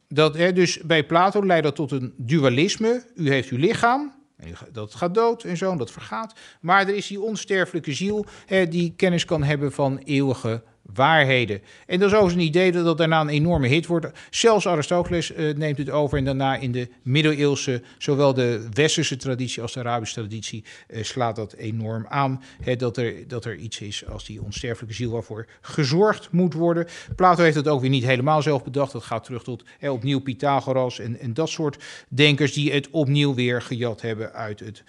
Dat, 0.08 0.36
hè, 0.36 0.52
dus 0.52 0.80
bij 0.80 1.06
Plato 1.06 1.46
leidt 1.46 1.64
dat 1.64 1.74
tot 1.74 1.90
een 1.90 2.14
dualisme. 2.16 3.04
U 3.14 3.30
heeft 3.30 3.50
uw 3.50 3.58
lichaam, 3.58 4.14
en 4.36 4.54
dat 4.72 4.94
gaat 4.94 5.14
dood 5.14 5.44
en 5.44 5.56
zo, 5.56 5.70
en 5.70 5.78
dat 5.78 5.90
vergaat. 5.90 6.34
Maar 6.60 6.88
er 6.88 6.94
is 6.94 7.06
die 7.06 7.20
onsterfelijke 7.20 7.92
ziel 7.92 8.26
die 8.68 8.92
kennis 8.96 9.24
kan 9.24 9.42
hebben 9.42 9.72
van 9.72 9.98
eeuwige 9.98 10.62
waarheden. 10.82 11.62
En 11.86 11.98
dat 11.98 12.12
is 12.12 12.18
ook 12.18 12.30
een 12.30 12.40
idee 12.40 12.72
dat 12.72 12.84
dat 12.84 12.98
daarna 12.98 13.20
een 13.20 13.28
enorme 13.28 13.68
hit 13.68 13.86
wordt. 13.86 14.06
Zelfs 14.30 14.66
Aristoteles 14.66 15.32
eh, 15.32 15.54
neemt 15.54 15.78
het 15.78 15.90
over 15.90 16.18
en 16.18 16.24
daarna 16.24 16.56
in 16.56 16.72
de 16.72 16.88
middeleeuwse, 17.02 17.82
zowel 17.98 18.34
de 18.34 18.68
westerse 18.72 19.16
traditie 19.16 19.62
als 19.62 19.72
de 19.72 19.80
Arabische 19.80 20.14
traditie, 20.14 20.64
eh, 20.88 21.02
slaat 21.02 21.36
dat 21.36 21.52
enorm 21.52 22.06
aan. 22.08 22.42
Dat, 22.76 22.96
er, 22.96 23.28
dat 23.28 23.44
er 23.44 23.56
iets 23.56 23.80
is 23.80 24.06
als 24.06 24.24
die 24.24 24.42
onsterfelijke 24.42 24.94
ziel 24.94 25.10
waarvoor 25.10 25.46
gezorgd 25.60 26.28
moet 26.30 26.54
worden. 26.54 26.86
Plato 27.16 27.42
heeft 27.42 27.56
het 27.56 27.68
ook 27.68 27.80
weer 27.80 27.90
niet 27.90 28.04
helemaal 28.04 28.42
zelf 28.42 28.64
bedacht. 28.64 28.92
Dat 28.92 29.02
gaat 29.02 29.24
terug 29.24 29.42
tot 29.42 29.64
opnieuw 29.80 30.20
Pythagoras 30.20 30.98
en, 30.98 31.18
en 31.18 31.34
dat 31.34 31.48
soort 31.48 31.84
denkers 32.08 32.52
die 32.52 32.72
het 32.72 32.90
opnieuw 32.90 33.34
weer 33.34 33.62
gejat 33.62 34.00
hebben 34.00 34.32
uit 34.32 34.60
het 34.60 34.82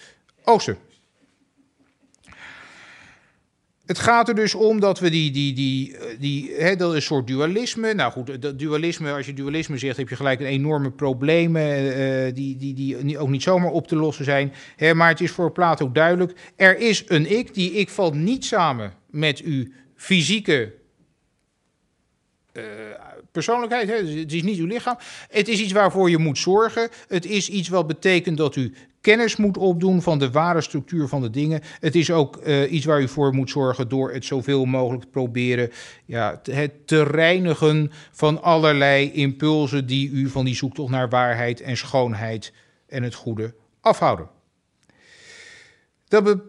oosten. 0.43 0.77
Het 3.85 3.99
gaat 3.99 4.29
er 4.29 4.35
dus 4.35 4.55
om 4.55 4.79
dat 4.79 4.99
we 4.99 5.09
die, 5.09 5.31
die, 5.31 5.53
die, 5.53 5.97
eh, 5.97 6.19
die 6.19 6.53
hè, 6.57 6.79
een 6.79 7.01
soort 7.01 7.27
dualisme. 7.27 7.93
Nou 7.93 8.11
goed, 8.11 8.41
dat 8.41 8.59
dualisme, 8.59 9.11
als 9.11 9.25
je 9.25 9.33
dualisme 9.33 9.77
zegt, 9.77 9.97
heb 9.97 10.09
je 10.09 10.15
gelijk 10.15 10.39
een 10.39 10.45
enorme 10.45 10.91
problemen 10.91 11.95
eh, 11.95 12.33
die, 12.33 12.57
die, 12.57 12.73
die 12.73 13.17
ook 13.17 13.29
niet 13.29 13.43
zomaar 13.43 13.71
op 13.71 13.87
te 13.87 13.95
lossen 13.95 14.25
zijn. 14.25 14.53
Hè, 14.75 14.93
maar 14.93 15.09
het 15.09 15.21
is 15.21 15.31
voor 15.31 15.51
Plato 15.51 15.91
duidelijk, 15.91 16.33
er 16.55 16.77
is 16.77 17.03
een 17.07 17.37
ik, 17.37 17.53
die 17.53 17.71
ik 17.71 17.89
valt 17.89 18.13
niet 18.13 18.45
samen 18.45 18.93
met 19.09 19.41
uw 19.41 19.67
fysieke 19.95 20.73
eh, 22.51 22.63
persoonlijkheid. 23.31 23.89
Hè? 23.89 24.03
Dus 24.03 24.13
Het 24.13 24.33
is 24.33 24.43
niet 24.43 24.59
uw 24.59 24.65
lichaam. 24.65 24.97
Het 25.29 25.47
is 25.47 25.59
iets 25.59 25.71
waarvoor 25.71 26.09
je 26.09 26.17
moet 26.17 26.37
zorgen. 26.37 26.89
Het 27.07 27.25
is 27.25 27.49
iets 27.49 27.69
wat 27.69 27.87
betekent 27.87 28.37
dat 28.37 28.55
u 28.55 28.73
kennis 29.03 29.35
moet 29.35 29.57
opdoen 29.57 30.01
van 30.01 30.19
de 30.19 30.31
ware 30.31 30.61
structuur 30.61 31.07
van 31.07 31.21
de 31.21 31.29
dingen. 31.29 31.61
Het 31.79 31.95
is 31.95 32.11
ook 32.11 32.37
eh, 32.37 32.71
iets 32.71 32.85
waar 32.85 33.01
u 33.01 33.07
voor 33.07 33.33
moet 33.33 33.49
zorgen 33.49 33.89
door 33.89 34.11
het 34.11 34.25
zoveel 34.25 34.65
mogelijk 34.65 35.03
te 35.03 35.09
proberen 35.09 35.71
ja, 36.05 36.41
het 36.43 36.87
te 36.87 37.03
reinigen 37.03 37.91
van 38.11 38.41
allerlei 38.41 39.11
impulsen 39.11 39.85
die 39.85 40.09
u 40.09 40.29
van 40.29 40.45
die 40.45 40.55
zoektocht 40.55 40.91
naar 40.91 41.09
waarheid 41.09 41.61
en 41.61 41.77
schoonheid 41.77 42.53
en 42.87 43.03
het 43.03 43.13
goede 43.13 43.53
afhouden. 43.81 44.27
Dat 46.07 46.39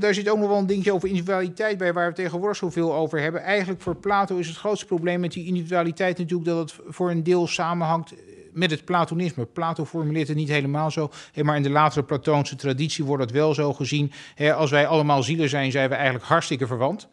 daar 0.00 0.14
zit 0.14 0.28
ook 0.28 0.38
nog 0.38 0.48
wel 0.48 0.58
een 0.58 0.66
dingetje 0.66 0.92
over 0.92 1.08
individualiteit 1.08 1.78
bij, 1.78 1.92
waar 1.92 2.08
we 2.08 2.14
tegenwoordig 2.14 2.56
zoveel 2.56 2.94
over 2.94 3.20
hebben. 3.20 3.42
Eigenlijk 3.42 3.82
voor 3.82 3.96
Plato 3.96 4.36
is 4.36 4.48
het 4.48 4.56
grootste 4.56 4.86
probleem 4.86 5.20
met 5.20 5.32
die 5.32 5.46
individualiteit 5.46 6.18
natuurlijk 6.18 6.48
dat 6.48 6.58
het 6.58 6.80
voor 6.88 7.10
een 7.10 7.22
deel 7.22 7.46
samenhangt 7.46 8.14
met 8.52 8.70
het 8.70 8.84
Platonisme. 8.84 9.44
Plato 9.44 9.84
formuleert 9.84 10.28
het 10.28 10.36
niet 10.36 10.48
helemaal 10.48 10.90
zo, 10.90 11.10
maar 11.42 11.56
in 11.56 11.62
de 11.62 11.70
latere 11.70 12.02
Platoonse 12.02 12.56
traditie 12.56 13.04
wordt 13.04 13.22
dat 13.22 13.32
wel 13.32 13.54
zo 13.54 13.72
gezien. 13.72 14.12
Als 14.54 14.70
wij 14.70 14.86
allemaal 14.86 15.22
zielen 15.22 15.48
zijn, 15.48 15.70
zijn 15.70 15.88
we 15.88 15.94
eigenlijk 15.94 16.24
hartstikke 16.24 16.66
verwant. 16.66 17.08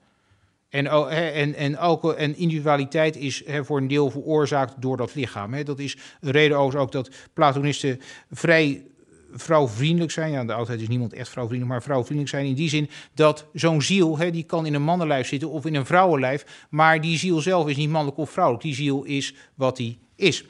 En, 0.69 0.89
o- 0.89 1.07
hè, 1.07 1.27
en, 1.27 1.55
en, 1.55 1.77
en 2.17 2.37
individualiteit 2.37 3.15
is 3.15 3.43
voor 3.63 3.77
een 3.77 3.87
deel 3.87 4.09
veroorzaakt 4.09 4.73
door 4.81 4.97
dat 4.97 5.15
lichaam. 5.15 5.63
Dat 5.63 5.79
is 5.79 5.97
een 6.21 6.31
reden 6.31 6.57
ook 6.57 6.91
dat 6.91 7.09
Platonisten 7.33 8.01
vrij 8.31 8.85
vrouwvriendelijk 9.33 10.11
zijn. 10.11 10.31
Ja, 10.31 10.45
de 10.45 10.53
oudheid 10.53 10.81
is 10.81 10.87
niemand 10.87 11.13
echt 11.13 11.29
vrouwvriendelijk, 11.29 11.77
maar 11.77 11.87
vrouwvriendelijk 11.87 12.35
zijn 12.35 12.45
in 12.45 12.55
die 12.55 12.69
zin 12.69 12.89
dat 13.13 13.45
zo'n 13.53 13.81
ziel, 13.81 14.17
die 14.31 14.43
kan 14.43 14.65
in 14.65 14.73
een 14.73 14.81
mannenlijf 14.81 15.27
zitten 15.27 15.49
of 15.49 15.65
in 15.65 15.75
een 15.75 15.85
vrouwenlijf, 15.85 16.65
maar 16.69 17.01
die 17.01 17.17
ziel 17.17 17.41
zelf 17.41 17.67
is 17.67 17.75
niet 17.75 17.89
mannelijk 17.89 18.17
of 18.17 18.29
vrouwelijk. 18.29 18.63
Die 18.63 18.75
ziel 18.75 19.03
is 19.03 19.33
wat 19.55 19.77
die 19.77 19.97
is. 20.15 20.45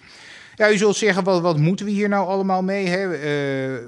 Ja, 0.58 0.72
u 0.72 0.78
zult 0.78 0.96
zeggen, 0.96 1.24
wat, 1.24 1.42
wat 1.42 1.58
moeten 1.58 1.86
we 1.86 1.92
hier 1.92 2.10
nou 2.10 2.28
allemaal 2.28 2.64
mee? 2.64 2.86
Hè? 2.88 3.14
Eh, 3.16 3.86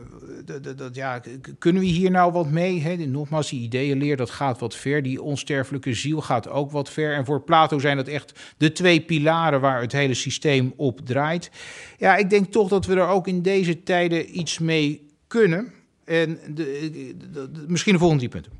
dat- 0.76 0.96
ja, 0.96 1.22
kunnen 1.60 1.82
we 1.82 1.88
hier 1.88 2.12
nou 2.12 2.32
wat 2.32 2.50
mee? 2.50 2.82
Hè? 2.82 2.96
Nogmaals, 2.96 3.50
die 3.50 3.62
ideeënleer, 3.62 4.18
dat 4.18 4.30
gaat 4.30 4.60
wat 4.60 4.76
ver. 4.76 5.04
Die 5.04 5.22
onsterfelijke 5.22 5.94
ziel 5.94 6.22
gaat 6.22 6.50
ook 6.50 6.72
wat 6.72 6.90
ver. 6.90 7.14
En 7.16 7.26
voor 7.26 7.42
Plato 7.42 7.80
zijn 7.80 7.98
dat 7.98 8.08
echt 8.08 8.40
de 8.58 8.72
twee 8.72 9.02
pilaren 9.02 9.62
waar 9.62 9.82
het 9.82 9.92
hele 9.92 10.14
systeem 10.14 10.74
op 10.76 11.00
draait. 11.06 11.52
Ja, 11.98 12.16
ik 12.16 12.30
denk 12.30 12.52
toch 12.52 12.70
dat 12.70 12.86
we 12.86 12.94
er 12.96 13.08
ook 13.08 13.28
in 13.28 13.42
deze 13.42 13.84
tijden 13.84 14.40
iets 14.40 14.60
mee 14.60 15.08
kunnen. 15.28 15.74
En 16.06 16.40
de- 16.50 17.66
misschien 17.68 17.94
de 17.94 18.00
volgende 18.00 18.28
drie 18.28 18.42
punten. 18.42 18.58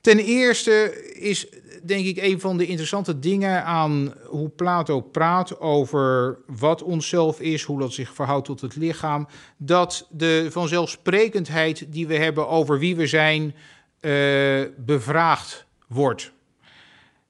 Ten 0.00 0.18
eerste 0.18 1.04
is 1.14 1.46
denk 1.82 2.06
ik 2.06 2.16
een 2.16 2.40
van 2.40 2.56
de 2.56 2.66
interessante 2.66 3.18
dingen 3.18 3.64
aan 3.64 4.14
hoe 4.26 4.48
Plato 4.48 5.00
praat 5.00 5.60
over 5.60 6.38
wat 6.46 6.82
onszelf 6.82 7.40
is, 7.40 7.62
hoe 7.62 7.78
dat 7.78 7.92
zich 7.92 8.14
verhoudt 8.14 8.46
tot 8.46 8.60
het 8.60 8.76
lichaam, 8.76 9.28
dat 9.56 10.06
de 10.10 10.46
vanzelfsprekendheid 10.50 11.92
die 11.92 12.06
we 12.06 12.16
hebben 12.16 12.48
over 12.48 12.78
wie 12.78 12.96
we 12.96 13.06
zijn 13.06 13.54
eh, 14.00 14.62
bevraagd 14.76 15.66
wordt. 15.86 16.32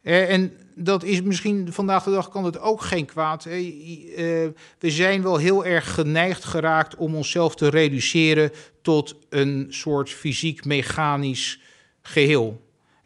Eh, 0.02 0.30
en 0.32 0.52
dat 0.74 1.02
is 1.02 1.22
misschien 1.22 1.72
vandaag 1.72 2.04
de 2.04 2.10
dag 2.10 2.28
kan 2.28 2.44
het 2.44 2.58
ook 2.58 2.82
geen 2.82 3.06
kwaad. 3.06 3.44
Eh, 3.44 3.52
we 4.78 4.90
zijn 4.90 5.22
wel 5.22 5.36
heel 5.36 5.64
erg 5.64 5.94
geneigd 5.94 6.44
geraakt 6.44 6.96
om 6.96 7.14
onszelf 7.14 7.54
te 7.54 7.68
reduceren 7.68 8.50
tot 8.82 9.16
een 9.28 9.66
soort 9.68 10.10
fysiek-mechanisch 10.10 11.60
geheel. 12.02 12.60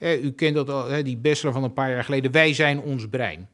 U 0.04 0.32
kent 0.32 0.54
dat 0.54 0.68
al, 0.68 1.02
die 1.02 1.16
bestseller 1.16 1.54
van 1.54 1.64
een 1.64 1.72
paar 1.72 1.90
jaar 1.90 2.04
geleden. 2.04 2.30
Wij 2.30 2.54
zijn 2.54 2.80
ons 2.80 3.08
brein. 3.08 3.48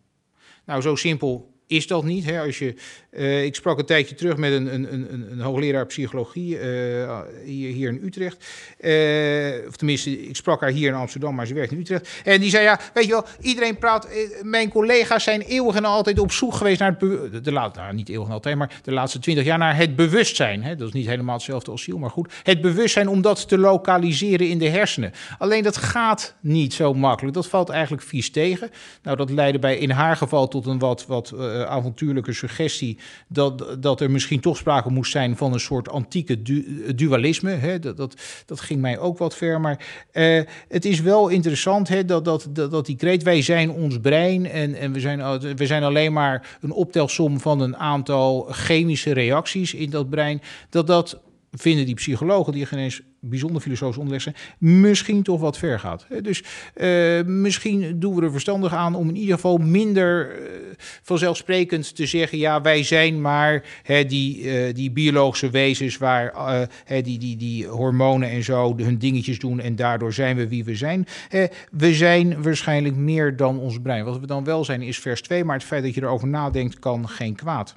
Nou, 0.65 0.83
zo 0.83 0.95
simpel 0.95 1.50
is 1.70 1.87
dat 1.87 2.04
niet. 2.04 2.24
Hè? 2.24 2.40
Als 2.40 2.59
je, 2.59 2.74
eh, 3.11 3.44
ik 3.44 3.54
sprak 3.54 3.78
een 3.78 3.85
tijdje 3.85 4.14
terug 4.14 4.37
met 4.37 4.52
een, 4.52 4.74
een, 4.74 4.92
een, 4.92 5.26
een 5.30 5.40
hoogleraar 5.40 5.87
psychologie 5.87 6.59
eh, 6.59 7.20
hier, 7.44 7.72
hier 7.72 7.88
in 7.88 8.00
Utrecht. 8.04 8.46
Eh, 8.78 9.66
of 9.68 9.76
tenminste, 9.76 10.28
ik 10.28 10.37
sprak 10.37 10.61
haar 10.61 10.70
hier 10.70 10.88
in 10.88 10.94
Amsterdam, 10.94 11.35
maar 11.35 11.46
ze 11.46 11.54
werkt 11.54 11.72
in 11.72 11.78
Utrecht. 11.78 12.20
En 12.24 12.40
die 12.40 12.50
zei, 12.50 12.64
ja, 12.64 12.80
weet 12.94 13.04
je 13.04 13.11
wel, 13.11 13.24
iedereen 13.40 13.78
praat... 13.78 14.09
mijn 14.42 14.68
collega's 14.68 15.24
zijn 15.24 15.40
eeuwig 15.40 15.76
en 15.76 15.85
altijd 15.85 16.18
op 16.18 16.33
zoek 16.33 16.54
geweest 16.54 16.80
naar 16.80 16.96
het... 16.98 17.00
De, 17.00 17.40
de, 17.40 17.50
nou, 17.50 17.94
niet 17.94 18.09
eeuwig 18.09 18.26
en 18.26 18.33
altijd, 18.33 18.56
maar 18.56 18.80
de 18.83 18.92
laatste 18.92 19.18
twintig 19.18 19.44
jaar 19.44 19.59
naar 19.59 19.76
het 19.76 19.96
bewustzijn. 19.96 20.62
Hè? 20.62 20.76
Dat 20.76 20.88
is 20.88 20.94
niet 20.94 21.06
helemaal 21.06 21.35
hetzelfde 21.35 21.70
als 21.70 21.83
ziel, 21.83 21.98
maar 21.98 22.11
goed. 22.11 22.33
Het 22.42 22.61
bewustzijn 22.61 23.09
om 23.09 23.22
dat 23.22 23.48
te 23.48 23.59
lokaliseren 23.59 24.48
in 24.48 24.59
de 24.59 24.68
hersenen. 24.68 25.12
Alleen 25.38 25.62
dat 25.62 25.76
gaat 25.76 26.35
niet 26.40 26.74
zo 26.74 26.94
makkelijk. 26.94 27.35
Dat 27.35 27.46
valt 27.46 27.68
eigenlijk 27.68 28.02
vies 28.02 28.30
tegen. 28.30 28.70
Nou, 29.02 29.16
dat 29.16 29.30
leidde 29.30 29.59
bij 29.59 29.76
in 29.76 29.90
haar 29.90 30.16
geval 30.16 30.48
tot 30.48 30.66
een 30.66 30.78
wat, 30.78 31.06
wat, 31.06 31.33
uh, 31.61 31.66
avontuurlijke 31.66 32.33
suggestie 32.33 32.99
dat, 33.29 33.77
dat 33.81 34.01
er 34.01 34.11
misschien 34.11 34.40
toch 34.40 34.57
sprake 34.57 34.90
moest 34.90 35.12
zijn 35.12 35.37
van 35.37 35.53
een 35.53 35.61
soort 35.61 35.88
antieke 35.88 36.42
du 36.42 36.94
dualisme. 36.94 37.51
Hè? 37.51 37.79
Dat, 37.79 37.96
dat, 37.96 38.14
dat 38.46 38.61
ging 38.61 38.81
mij 38.81 38.99
ook 38.99 39.18
wat 39.18 39.37
ver. 39.37 39.61
Maar 39.61 40.09
uh, 40.12 40.42
het 40.68 40.85
is 40.85 41.01
wel 41.01 41.29
interessant 41.29 41.88
hè, 41.88 42.05
dat, 42.05 42.25
dat, 42.25 42.49
dat, 42.51 42.70
dat 42.70 42.87
die 42.87 42.96
kreet, 42.96 43.23
wij 43.23 43.42
zijn 43.42 43.70
ons 43.70 44.01
brein 44.01 44.51
en, 44.51 44.75
en 44.75 44.92
we, 44.92 45.01
zijn, 45.01 45.40
we 45.57 45.66
zijn 45.66 45.83
alleen 45.83 46.12
maar 46.12 46.59
een 46.61 46.73
optelsom 46.73 47.40
van 47.40 47.61
een 47.61 47.77
aantal 47.77 48.46
chemische 48.51 49.12
reacties 49.12 49.75
in 49.75 49.90
dat 49.90 50.11
brein. 50.11 50.42
Dat 50.70 50.87
dat 50.87 51.20
vinden 51.53 51.87
die 51.87 51.95
psychologen, 51.95 52.53
die 52.53 52.67
geen 52.67 52.93
bijzonder 53.21 53.63
filosofisch 53.63 53.97
onderleg 53.97 54.23
zijn, 54.23 54.35
misschien 54.59 55.23
toch 55.23 55.41
wat 55.41 55.59
ver 55.59 55.81
gaat. 55.81 56.07
Dus 56.23 56.43
uh, 56.77 57.23
misschien 57.23 58.01
doen 58.01 58.15
we 58.15 58.23
er 58.23 58.31
verstandig 58.31 58.75
aan 58.75 58.95
om 58.95 59.09
in 59.09 59.17
ieder 59.17 59.35
geval 59.35 59.57
minder 59.57 60.41
uh, 60.41 60.49
vanzelfsprekend 61.03 61.97
te 61.97 62.07
zeggen: 62.07 62.39
ja, 62.39 62.61
wij 62.61 62.83
zijn 62.83 63.21
maar 63.21 63.65
hè, 63.83 64.05
die, 64.05 64.43
uh, 64.43 64.75
die 64.75 64.91
biologische 64.91 65.51
wezens 65.51 65.97
waar 65.99 66.33
hè, 66.85 67.03
die, 67.03 67.19
die, 67.19 67.37
die 67.37 67.67
hormonen 67.67 68.31
en 68.31 68.45
zo 68.45 68.77
hun 68.77 68.99
dingetjes 68.99 69.39
doen 69.39 69.61
en 69.61 69.77
daardoor 69.77 70.13
zijn 70.13 70.37
we 70.37 70.49
wie 70.49 70.65
we 70.65 70.75
zijn. 70.75 71.07
we 71.71 71.95
zijn 71.95 72.43
waarschijnlijk 72.43 72.97
meer 72.97 73.37
dan 73.37 73.59
ons 73.59 73.81
brein. 73.81 74.05
Wat 74.05 74.21
we 74.21 74.27
dan 74.27 74.45
wel 74.45 74.65
zijn 74.65 74.83
is 74.83 74.99
vers 74.99 75.23
2, 75.23 75.45
maar 75.45 75.57
het 75.57 75.65
feit 75.65 75.83
dat 75.83 75.95
je 75.95 76.03
erover 76.03 76.29
nadenkt 76.29 76.79
kan 76.79 77.09
geen 77.09 77.35
kwaad. 77.35 77.77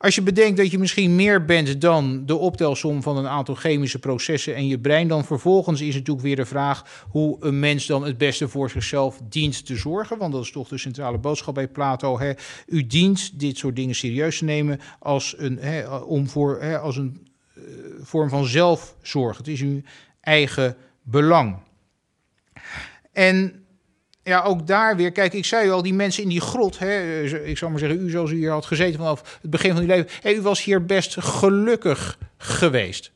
Als 0.00 0.14
je 0.14 0.22
bedenkt 0.22 0.56
dat 0.56 0.70
je 0.70 0.78
misschien 0.78 1.14
meer 1.14 1.44
bent 1.44 1.80
dan 1.80 2.26
de 2.26 2.36
optelsom 2.36 3.02
van 3.02 3.16
een 3.16 3.26
aantal 3.26 3.54
chemische 3.54 3.98
processen 3.98 4.54
en 4.54 4.66
je 4.66 4.78
brein, 4.78 5.08
dan 5.08 5.24
vervolgens 5.24 5.80
is 5.80 5.94
natuurlijk 5.94 6.26
weer 6.26 6.36
de 6.36 6.44
vraag 6.44 7.04
hoe 7.08 7.36
een 7.40 7.58
mens 7.58 7.86
dan 7.86 8.04
het 8.04 8.18
beste 8.18 8.48
voor 8.48 8.70
zichzelf 8.70 9.20
dient 9.28 9.66
te 9.66 9.76
zorgen. 9.76 10.18
Want 10.18 10.32
dat 10.32 10.42
is 10.42 10.52
toch 10.52 10.68
de 10.68 10.78
centrale 10.78 11.18
boodschap 11.18 11.54
bij 11.54 11.68
Plato. 11.68 12.18
Hè. 12.18 12.32
U 12.66 12.86
dient 12.86 13.40
dit 13.40 13.58
soort 13.58 13.76
dingen 13.76 13.94
serieus 13.94 14.38
te 14.38 14.44
nemen 14.44 14.80
als 14.98 15.34
een, 15.38 15.58
hè, 15.58 15.96
om 15.96 16.28
voor, 16.28 16.60
hè, 16.60 16.78
als 16.78 16.96
een 16.96 17.26
uh, 17.54 17.64
vorm 18.02 18.28
van 18.28 18.46
zelfzorg. 18.46 19.36
Het 19.36 19.48
is 19.48 19.60
uw 19.60 19.80
eigen 20.20 20.76
belang. 21.02 21.56
En 23.12 23.59
ja, 24.30 24.42
ook 24.42 24.66
daar 24.66 24.96
weer. 24.96 25.12
Kijk, 25.12 25.32
ik 25.32 25.44
zei 25.44 25.70
al, 25.70 25.82
die 25.82 25.94
mensen 25.94 26.22
in 26.22 26.28
die 26.28 26.40
grot. 26.40 26.78
Hè, 26.78 27.22
ik 27.22 27.58
zou 27.58 27.70
maar 27.70 27.80
zeggen, 27.80 28.00
u 28.00 28.10
zoals 28.10 28.30
u 28.30 28.36
hier 28.36 28.50
had 28.50 28.66
gezeten 28.66 28.98
vanaf 28.98 29.38
het 29.42 29.50
begin 29.50 29.72
van 29.72 29.80
uw 29.80 29.86
leven. 29.86 30.10
Hè, 30.20 30.32
u 30.32 30.40
was 30.40 30.64
hier 30.64 30.84
best 30.84 31.16
gelukkig 31.20 32.18
geweest. 32.36 33.12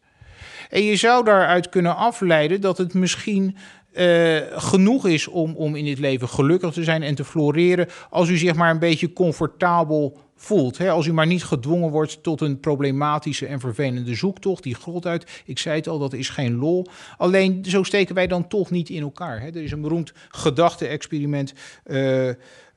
En 0.70 0.82
je 0.82 0.96
zou 0.96 1.24
daaruit 1.24 1.68
kunnen 1.68 1.96
afleiden 1.96 2.60
dat 2.60 2.78
het 2.78 2.94
misschien 2.94 3.56
uh, 3.92 4.40
genoeg 4.50 5.06
is 5.06 5.28
om, 5.28 5.54
om 5.56 5.76
in 5.76 5.84
dit 5.84 5.98
leven 5.98 6.28
gelukkig 6.28 6.72
te 6.72 6.84
zijn 6.84 7.02
en 7.02 7.14
te 7.14 7.24
floreren. 7.24 7.88
Als 8.10 8.28
u 8.28 8.36
zich 8.36 8.54
maar 8.54 8.70
een 8.70 8.78
beetje 8.78 9.12
comfortabel 9.12 10.18
voelt. 10.36 10.78
Hè? 10.78 10.90
Als 10.90 11.06
u 11.06 11.12
maar 11.12 11.26
niet 11.26 11.44
gedwongen 11.44 11.90
wordt 11.90 12.22
tot 12.22 12.40
een 12.40 12.60
problematische 12.60 13.46
en 13.46 13.60
vervelende 13.60 14.14
zoektocht, 14.14 14.62
die 14.62 14.74
grot 14.74 15.06
uit. 15.06 15.42
Ik 15.44 15.58
zei 15.58 15.76
het 15.76 15.88
al, 15.88 15.98
dat 15.98 16.12
is 16.12 16.28
geen 16.28 16.54
lol. 16.54 16.86
Alleen 17.16 17.64
zo 17.64 17.82
steken 17.82 18.14
wij 18.14 18.26
dan 18.26 18.48
toch 18.48 18.70
niet 18.70 18.88
in 18.88 19.02
elkaar. 19.02 19.40
Hè? 19.40 19.46
Er 19.46 19.62
is 19.62 19.72
een 19.72 19.80
beroemd 19.80 20.12
gedachte-experiment. 20.28 21.52
Uh, 21.86 22.28
uh, 22.28 22.34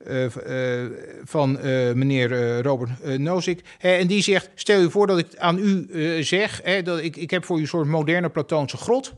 uh, 0.08 0.86
van 1.24 1.52
meneer 1.94 2.62
Robert 2.62 3.18
Nozick. 3.18 3.62
en 3.80 4.08
die 4.08 4.22
zegt: 4.22 4.50
Stel 4.56 4.82
je 4.82 4.90
voor 4.90 5.08
dat 5.08 5.18
ik 5.18 5.38
aan 5.38 5.58
u 5.58 5.88
zeg: 6.24 6.62
dat 6.84 7.00
ik, 7.00 7.16
ik 7.16 7.30
heb 7.30 7.46
voor 7.46 7.58
u 7.58 7.62
een 7.62 7.68
soort 7.68 7.88
moderne 7.88 8.30
Platoonse 8.30 8.78
grot. 8.78 9.14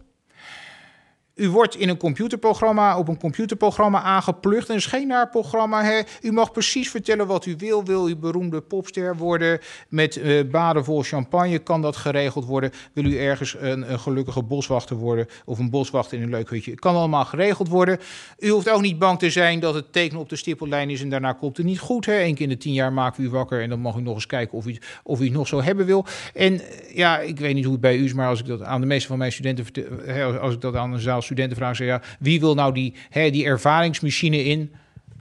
U 1.40 1.50
wordt 1.50 1.76
in 1.76 1.90
een 1.90 1.98
computerprogramma, 1.98 2.98
op 2.98 3.08
een 3.08 3.18
computerprogramma 3.18 4.02
aangeplucht. 4.02 4.70
En 4.70 4.76
is 4.76 4.86
geen 4.86 5.08
naar 5.08 5.30
programma. 5.30 5.84
Hè. 5.84 6.02
U 6.22 6.32
mag 6.32 6.52
precies 6.52 6.90
vertellen 6.90 7.28
wat 7.28 7.46
u 7.46 7.56
wil. 7.58 7.84
Wil 7.84 8.10
u 8.10 8.16
beroemde 8.16 8.62
popster 8.62 9.18
worden 9.18 9.60
met 9.90 10.16
uh, 10.16 10.50
baden 10.50 10.84
vol 10.84 11.04
champagne? 11.04 11.60
Kan 11.60 11.82
dat 11.82 11.96
geregeld 11.96 12.46
worden? 12.46 12.72
Wil 12.94 13.06
u 13.06 13.18
ergens 13.18 13.56
een, 13.60 13.92
een, 13.92 14.00
gelukkige 14.00 14.44
boswachter 14.44 14.96
worden? 14.96 15.28
Of 15.46 15.60
een 15.60 15.70
boswachter 15.70 16.18
in 16.18 16.24
een 16.24 16.30
leuk 16.30 16.50
hutje? 16.50 16.76
Kan 16.76 16.96
allemaal 16.96 17.26
geregeld 17.26 17.68
worden. 17.68 18.00
U 18.40 18.50
hoeft 18.50 18.70
ook 18.70 18.82
niet 18.82 19.00
bang 19.00 19.20
te 19.20 19.30
zijn 19.30 19.60
dat 19.60 19.74
het 19.74 19.94
teken 19.94 20.18
op 20.18 20.30
de 20.30 20.36
stippellijn 20.36 20.90
is 20.90 21.02
en 21.02 21.10
daarna 21.10 21.34
komt 21.34 21.58
het 21.58 21.66
niet 21.66 21.80
goed. 21.80 22.06
Hè. 22.06 22.20
Eén 22.20 22.36
keer 22.36 22.44
in 22.44 22.50
de 22.50 22.58
tien 22.58 22.74
jaar 22.74 22.94
maken 22.94 23.22
we 23.22 23.30
u 23.30 23.32
wakker 23.32 23.62
en 23.62 23.70
dan 23.70 23.80
mag 23.80 23.96
u 23.96 24.02
nog 24.02 24.16
eens 24.16 24.26
kijken 24.26 24.58
of 24.58 24.68
u, 24.68 24.78
of 25.04 25.20
u 25.20 25.24
het 25.24 25.34
nog 25.34 25.48
zo 25.48 25.62
hebben 25.62 25.86
wil. 25.86 26.06
En 26.34 26.62
ja, 26.94 27.20
ik 27.20 27.40
weet 27.40 27.54
niet 27.54 27.64
hoe 27.64 27.74
het 27.74 27.82
bij 27.82 27.98
u 27.98 28.04
is, 28.04 28.14
maar 28.14 28.28
als 28.28 28.40
ik 28.40 28.46
dat 28.46 28.62
aan 28.62 28.82
de 28.82 28.88
meeste 28.88 29.08
van 29.08 29.18
mijn 29.18 29.32
studenten 29.32 29.66
vertel, 29.66 30.38
als 30.38 30.54
ik 30.54 30.62
dat 30.62 30.76
aan 30.76 30.94
een 30.94 31.00
zaal 31.00 31.22
studenten 31.30 31.58
vraag, 31.58 31.76
zeg 31.76 31.88
ja, 31.88 32.02
wie 32.20 32.40
wil 32.40 32.56
nou 32.56 32.74
die, 32.74 32.94
hè, 33.10 33.30
die 33.30 33.46
ervaringsmachine 33.46 34.44
in? 34.44 34.72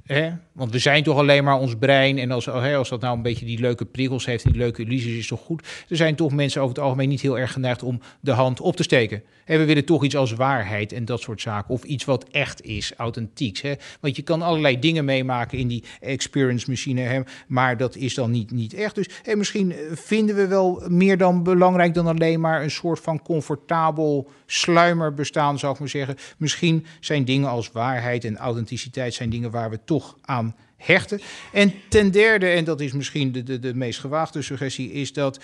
Hè? 0.09 0.31
Want 0.53 0.73
we 0.73 0.79
zijn 0.79 1.03
toch 1.03 1.19
alleen 1.19 1.45
maar 1.45 1.59
ons 1.59 1.77
brein. 1.77 2.19
En 2.19 2.31
als, 2.31 2.47
hè, 2.47 2.77
als 2.77 2.89
dat 2.89 3.01
nou 3.01 3.17
een 3.17 3.23
beetje 3.23 3.47
die 3.47 3.61
leuke 3.61 3.85
prikkels 3.85 4.27
heeft, 4.27 4.45
die 4.45 4.57
leuke 4.57 4.83
illusies, 4.83 5.19
is 5.19 5.27
toch 5.27 5.41
goed. 5.41 5.67
Er 5.89 5.97
zijn 5.97 6.15
toch 6.15 6.33
mensen 6.33 6.61
over 6.61 6.75
het 6.75 6.85
algemeen 6.85 7.09
niet 7.09 7.21
heel 7.21 7.39
erg 7.39 7.53
geneigd 7.53 7.83
om 7.83 8.01
de 8.21 8.31
hand 8.31 8.61
op 8.61 8.77
te 8.77 8.83
steken. 8.83 9.23
En 9.45 9.59
we 9.59 9.65
willen 9.65 9.85
toch 9.85 10.05
iets 10.05 10.17
als 10.17 10.33
waarheid 10.33 10.93
en 10.93 11.05
dat 11.05 11.21
soort 11.21 11.41
zaken. 11.41 11.75
Of 11.75 11.85
iets 11.85 12.05
wat 12.05 12.25
echt 12.25 12.63
is, 12.63 12.93
authentieks. 12.97 13.61
Hè? 13.61 13.75
Want 14.01 14.17
je 14.17 14.23
kan 14.23 14.43
allerlei 14.43 14.79
dingen 14.79 15.05
meemaken 15.05 15.59
in 15.59 15.69
die 15.69 15.85
experience 16.01 16.71
machine. 16.71 17.01
Hè? 17.01 17.21
Maar 17.47 17.77
dat 17.77 17.97
is 17.97 18.15
dan 18.15 18.31
niet, 18.31 18.51
niet 18.51 18.75
echt. 18.75 18.95
Dus 18.95 19.09
hè, 19.23 19.37
misschien 19.37 19.75
vinden 19.93 20.37
we 20.37 20.47
wel 20.47 20.83
meer 20.89 21.19
dan 21.19 21.43
belangrijk 21.43 21.95
dan 21.95 22.07
alleen 22.07 22.41
maar 22.41 22.63
een 22.63 22.71
soort 22.71 23.01
van 23.01 23.23
comfortabel 23.23 24.31
sluimer 24.47 25.15
bestaan, 25.15 25.59
zou 25.59 25.73
ik 25.73 25.79
maar 25.79 25.89
zeggen. 25.89 26.17
Misschien 26.37 26.87
zijn 27.01 27.25
dingen 27.25 27.49
als 27.49 27.73
waarheid 27.73 28.25
en 28.25 28.37
authenticiteit 28.37 29.15
zijn 29.15 29.31
dingen 29.31 29.51
waar 29.51 29.71
we 29.71 29.79
toch 29.85 29.98
aan 30.21 30.57
hechten. 30.77 31.21
En 31.53 31.73
ten 31.89 32.11
derde, 32.11 32.47
en 32.47 32.65
dat 32.65 32.81
is 32.81 32.93
misschien 32.93 33.33
de, 33.33 33.43
de, 33.43 33.59
de 33.59 33.75
meest 33.75 34.01
gewaagde 34.01 34.43
suggestie, 34.43 34.93
is 34.93 35.13
dat 35.13 35.41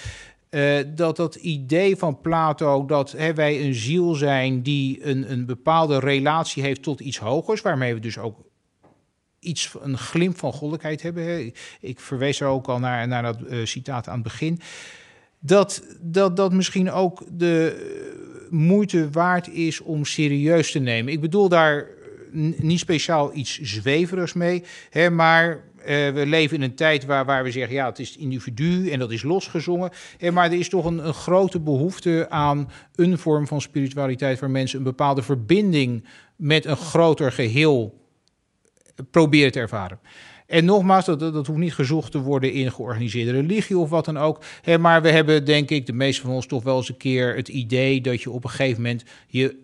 uh, 0.50 0.78
dat 0.94 1.16
dat 1.16 1.34
idee 1.34 1.96
van 1.96 2.20
Plato 2.20 2.86
dat 2.86 3.12
hè, 3.12 3.34
wij 3.34 3.64
een 3.64 3.74
ziel 3.74 4.14
zijn 4.14 4.62
die 4.62 5.06
een, 5.06 5.32
een 5.32 5.46
bepaalde 5.46 5.98
relatie 5.98 6.62
heeft 6.62 6.82
tot 6.82 7.00
iets 7.00 7.18
hogers, 7.18 7.60
waarmee 7.60 7.94
we 7.94 8.00
dus 8.00 8.18
ook 8.18 8.38
iets, 9.38 9.74
een 9.80 9.98
glimp 9.98 10.38
van 10.38 10.52
goddelijkheid 10.52 11.02
hebben. 11.02 11.24
Hè. 11.24 11.50
Ik 11.80 12.00
verwees 12.00 12.40
er 12.40 12.46
ook 12.46 12.66
al 12.66 12.78
naar, 12.78 13.08
naar 13.08 13.22
dat 13.22 13.38
uh, 13.48 13.64
citaat 13.66 14.08
aan 14.08 14.14
het 14.14 14.22
begin. 14.22 14.60
Dat, 15.38 15.82
dat 16.00 16.36
dat 16.36 16.52
misschien 16.52 16.90
ook 16.90 17.22
de 17.30 18.46
moeite 18.50 19.10
waard 19.10 19.48
is 19.48 19.80
om 19.80 20.04
serieus 20.04 20.70
te 20.70 20.78
nemen. 20.78 21.12
Ik 21.12 21.20
bedoel 21.20 21.48
daar 21.48 21.86
niet 22.56 22.78
speciaal 22.78 23.34
iets 23.34 23.60
zweverigs 23.60 24.32
mee, 24.32 24.62
hè, 24.90 25.10
maar 25.10 25.64
uh, 25.78 25.86
we 25.86 26.26
leven 26.26 26.56
in 26.56 26.62
een 26.62 26.74
tijd 26.74 27.04
waar, 27.04 27.24
waar 27.24 27.44
we 27.44 27.50
zeggen, 27.50 27.74
ja, 27.74 27.86
het 27.86 27.98
is 27.98 28.08
het 28.08 28.18
individu 28.18 28.90
en 28.90 28.98
dat 28.98 29.10
is 29.10 29.22
losgezongen. 29.22 29.90
Uh, 30.18 30.30
maar 30.30 30.46
er 30.46 30.58
is 30.58 30.68
toch 30.68 30.84
een, 30.84 31.06
een, 31.06 31.14
grote 31.14 31.60
behoefte 31.60 32.26
aan 32.28 32.70
een 32.94 33.18
vorm 33.18 33.46
van 33.46 33.60
spiritualiteit 33.60 34.40
waar 34.40 34.50
mensen 34.50 34.78
een 34.78 34.84
bepaalde 34.84 35.22
verbinding 35.22 36.04
met 36.36 36.64
een 36.64 36.76
groter 36.76 37.32
geheel 37.32 38.02
proberen 39.10 39.52
te 39.52 39.60
ervaren. 39.60 39.98
En 40.46 40.64
nogmaals, 40.64 41.04
dat, 41.04 41.20
dat 41.20 41.46
hoeft 41.46 41.58
niet 41.58 41.74
gezocht 41.74 42.12
te 42.12 42.20
worden 42.20 42.52
in 42.52 42.72
georganiseerde 42.72 43.30
religie 43.30 43.78
of 43.78 43.90
wat 43.90 44.04
dan 44.04 44.18
ook. 44.18 44.42
Hè, 44.62 44.78
maar 44.78 45.02
we 45.02 45.10
hebben, 45.10 45.44
denk 45.44 45.70
ik, 45.70 45.86
de 45.86 45.92
meeste 45.92 46.22
van 46.22 46.30
ons 46.30 46.46
toch 46.46 46.62
wel 46.62 46.76
eens 46.76 46.88
een 46.88 46.96
keer 46.96 47.36
het 47.36 47.48
idee 47.48 48.00
dat 48.00 48.22
je 48.22 48.30
op 48.30 48.44
een 48.44 48.50
gegeven 48.50 48.82
moment 48.82 49.04
je 49.26 49.62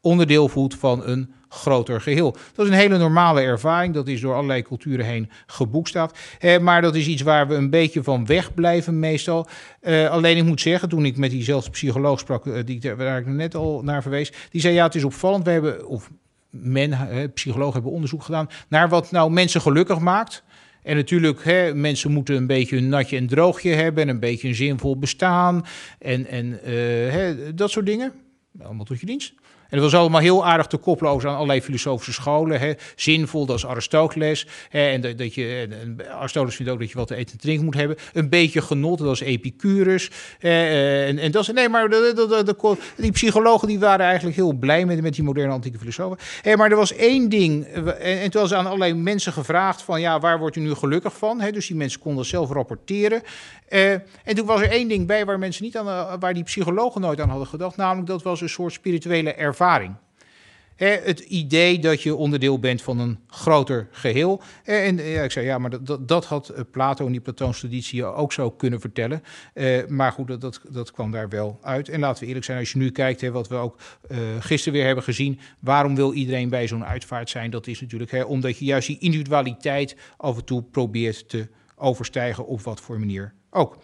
onderdeel 0.00 0.48
voelt 0.48 0.74
van 0.74 1.06
een 1.06 1.32
groter 1.54 2.00
geheel. 2.00 2.36
Dat 2.54 2.66
is 2.66 2.72
een 2.72 2.78
hele 2.78 2.98
normale 2.98 3.40
ervaring. 3.40 3.94
Dat 3.94 4.08
is 4.08 4.20
door 4.20 4.34
allerlei 4.34 4.62
culturen 4.62 5.06
heen 5.06 5.30
geboekstaafd. 5.46 6.18
Eh, 6.38 6.58
maar 6.58 6.82
dat 6.82 6.94
is 6.94 7.06
iets 7.06 7.22
waar 7.22 7.48
we 7.48 7.54
een 7.54 7.70
beetje 7.70 8.02
van 8.02 8.26
wegblijven 8.26 8.98
meestal. 8.98 9.46
Eh, 9.80 10.10
alleen 10.10 10.36
ik 10.36 10.44
moet 10.44 10.60
zeggen, 10.60 10.88
toen 10.88 11.04
ik 11.04 11.16
met 11.16 11.30
diezelfde 11.30 11.70
psycholoog 11.70 12.18
sprak, 12.18 12.46
uh, 12.46 12.58
die, 12.64 12.94
waar 12.96 13.18
ik 13.18 13.26
net 13.26 13.54
al 13.54 13.82
naar 13.82 14.02
verwees, 14.02 14.32
die 14.50 14.60
zei 14.60 14.74
ja, 14.74 14.84
het 14.84 14.94
is 14.94 15.04
opvallend. 15.04 15.44
We 15.44 15.50
hebben, 15.50 15.86
of 15.86 16.10
men, 16.50 16.92
eh, 16.92 17.28
psychologen 17.34 17.72
hebben 17.72 17.92
onderzoek 17.92 18.22
gedaan 18.22 18.48
naar 18.68 18.88
wat 18.88 19.10
nou 19.10 19.30
mensen 19.30 19.60
gelukkig 19.60 19.98
maakt. 19.98 20.42
En 20.82 20.96
natuurlijk, 20.96 21.44
hè, 21.44 21.74
mensen 21.74 22.12
moeten 22.12 22.36
een 22.36 22.46
beetje 22.46 22.76
een 22.76 22.88
natje 22.88 23.16
en 23.16 23.26
droogje 23.26 23.70
hebben 23.70 24.02
en 24.02 24.08
een 24.08 24.20
beetje 24.20 24.48
een 24.48 24.54
zinvol 24.54 24.98
bestaan 24.98 25.64
en, 25.98 26.26
en 26.26 26.58
hè, 27.10 27.54
dat 27.54 27.70
soort 27.70 27.86
dingen. 27.86 28.12
Allemaal 28.62 28.84
tot 28.84 29.00
je 29.00 29.06
dienst. 29.06 29.34
En 29.74 29.80
dat 29.80 29.90
was 29.90 30.00
allemaal 30.00 30.20
heel 30.20 30.46
aardig 30.46 30.66
te 30.66 30.76
koppelen 30.76 31.12
aan 31.12 31.34
allerlei 31.34 31.62
filosofische 31.62 32.12
scholen. 32.12 32.60
Hè. 32.60 32.72
Zinvol, 32.96 33.46
dat 33.46 33.56
is 33.56 33.66
Aristoteles. 33.66 34.46
Hè, 34.68 34.88
en 34.90 35.00
dat, 35.00 35.18
dat 35.18 35.34
je, 35.34 35.68
Aristoteles 36.10 36.56
vindt 36.56 36.72
ook 36.72 36.78
dat 36.78 36.90
je 36.90 36.96
wat 36.96 37.06
te 37.06 37.14
eten 37.14 37.32
en 37.32 37.38
drinken 37.38 37.64
moet 37.64 37.74
hebben. 37.74 37.96
Een 38.12 38.28
beetje 38.28 38.62
genot, 38.62 38.98
dat 38.98 39.12
is 39.12 39.20
Epicurus. 39.20 40.10
Eh, 40.40 41.08
en, 41.08 41.18
en 41.18 41.30
dat 41.30 41.42
is, 41.42 41.52
nee, 41.52 41.68
maar 41.68 41.88
die 42.96 43.12
psychologen 43.12 43.68
die 43.68 43.78
waren 43.78 44.06
eigenlijk 44.06 44.36
heel 44.36 44.52
blij 44.52 44.84
met, 44.84 45.02
met 45.02 45.14
die 45.14 45.24
moderne 45.24 45.52
antieke 45.52 45.78
filosofen. 45.78 46.18
Hè, 46.42 46.56
maar 46.56 46.70
er 46.70 46.76
was 46.76 46.92
één 46.92 47.28
ding, 47.28 47.64
en, 47.64 48.20
en 48.20 48.30
toen 48.30 48.40
was 48.40 48.52
aan 48.52 48.66
allerlei 48.66 48.94
mensen 48.94 49.32
gevraagd 49.32 49.82
van, 49.82 50.00
ja, 50.00 50.20
waar 50.20 50.38
wordt 50.38 50.56
u 50.56 50.60
nu 50.60 50.74
gelukkig 50.74 51.16
van? 51.16 51.40
Hè, 51.40 51.52
dus 51.52 51.66
die 51.66 51.76
mensen 51.76 52.00
konden 52.00 52.24
zelf 52.24 52.50
rapporteren. 52.50 53.22
Uh, 53.68 53.92
en 53.92 54.34
toen 54.34 54.46
was 54.46 54.60
er 54.60 54.70
één 54.70 54.88
ding 54.88 55.06
bij 55.06 55.24
waar 55.24 55.38
mensen 55.38 55.64
niet 55.64 55.76
aan, 55.76 56.18
waar 56.18 56.34
die 56.34 56.42
psychologen 56.42 57.00
nooit 57.00 57.20
aan 57.20 57.28
hadden 57.28 57.46
gedacht, 57.46 57.76
namelijk 57.76 58.06
dat 58.06 58.22
was 58.22 58.40
een 58.40 58.48
soort 58.48 58.72
spirituele 58.72 59.34
ervaring. 59.34 59.62
Hè, 60.76 60.86
het 60.86 61.20
idee 61.20 61.78
dat 61.78 62.02
je 62.02 62.14
onderdeel 62.14 62.58
bent 62.58 62.82
van 62.82 62.98
een 62.98 63.18
groter 63.26 63.88
geheel. 63.90 64.42
Eh, 64.64 64.86
En 64.86 64.96
ja, 64.96 65.22
ik 65.22 65.30
zei, 65.30 65.46
ja, 65.46 65.58
maar 65.58 65.84
dat, 65.84 66.08
dat, 66.08 66.24
had 66.24 66.48
eh, 66.48 66.62
Plato 66.70 67.06
in 67.06 67.12
die 67.12 67.20
Platoonse 67.20 67.60
traditie 67.60 68.04
ook 68.04 68.32
zo 68.32 68.50
kunnen 68.50 68.80
vertellen. 68.80 69.22
Eh, 69.54 69.86
maar 69.86 70.12
goed, 70.12 70.28
dat, 70.28 70.40
dat, 70.40 70.60
dat 70.70 70.90
kwam 70.90 71.10
daar 71.10 71.28
wel 71.28 71.58
uit. 71.62 71.88
En 71.88 72.00
laten 72.00 72.20
we 72.20 72.26
eerlijk 72.26 72.44
zijn, 72.44 72.58
als 72.58 72.72
je 72.72 72.78
nu 72.78 72.90
kijkt, 72.90 73.20
hè, 73.20 73.30
wat 73.30 73.48
we 73.48 73.54
ook 73.54 73.78
eh, 74.08 74.18
gisteren 74.40 74.78
weer 74.78 74.86
hebben 74.86 75.04
gezien. 75.04 75.40
Waarom 75.60 75.94
wil 75.94 76.12
iedereen 76.12 76.48
bij 76.48 76.66
zo'n 76.66 76.84
uitvaart 76.84 77.30
zijn? 77.30 77.50
Dat 77.50 77.66
is 77.66 77.80
natuurlijk 77.80 78.28
omdat 78.28 78.58
je 78.58 78.64
juist 78.64 78.86
die 78.86 78.98
individualiteit 78.98 79.96
af 80.16 80.36
en 80.36 80.44
toe 80.44 80.62
probeert 80.62 81.28
te 81.28 81.48
overstijgen, 81.76 82.46
op 82.46 82.60
wat 82.60 82.80
voor 82.80 82.98
manier 82.98 83.34
ook. 83.50 83.78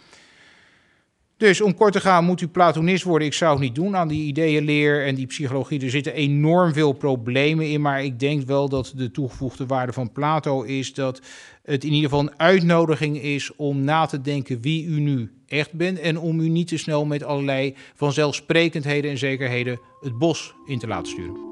Dus 1.41 1.61
om 1.61 1.75
kort 1.75 1.93
te 1.93 2.01
gaan, 2.01 2.25
moet 2.25 2.41
u 2.41 2.49
Platonist 2.49 3.05
worden? 3.05 3.27
Ik 3.27 3.35
zou 3.35 3.53
het 3.53 3.61
niet 3.61 3.75
doen 3.75 3.97
aan 3.97 4.09
die 4.09 4.27
ideeënleer 4.27 5.07
en 5.07 5.15
die 5.15 5.27
psychologie. 5.27 5.83
Er 5.83 5.91
zitten 5.91 6.15
enorm 6.15 6.73
veel 6.73 6.93
problemen 6.93 7.71
in, 7.71 7.81
maar 7.81 8.05
ik 8.05 8.19
denk 8.19 8.47
wel 8.47 8.69
dat 8.69 8.93
de 8.97 9.11
toegevoegde 9.11 9.67
waarde 9.67 9.93
van 9.93 10.13
Plato 10.13 10.63
is 10.63 10.95
dat 10.95 11.21
het 11.65 11.85
in 11.85 11.93
ieder 11.93 12.11
geval 12.11 12.25
een 12.25 12.39
uitnodiging 12.39 13.23
is 13.23 13.57
om 13.57 13.85
na 13.85 14.07
te 14.07 14.21
denken 14.21 14.61
wie 14.61 14.85
u 14.85 15.01
nu 15.01 15.31
echt 15.47 15.73
bent 15.73 15.99
en 15.99 16.19
om 16.19 16.41
u 16.41 16.49
niet 16.49 16.69
te 16.69 16.77
snel 16.77 17.05
met 17.05 17.23
allerlei 17.23 17.75
vanzelfsprekendheden 17.95 19.11
en 19.11 19.19
zekerheden 19.19 19.81
het 20.01 20.19
bos 20.19 20.55
in 20.67 20.79
te 20.79 20.87
laten 20.87 21.13
sturen. 21.13 21.50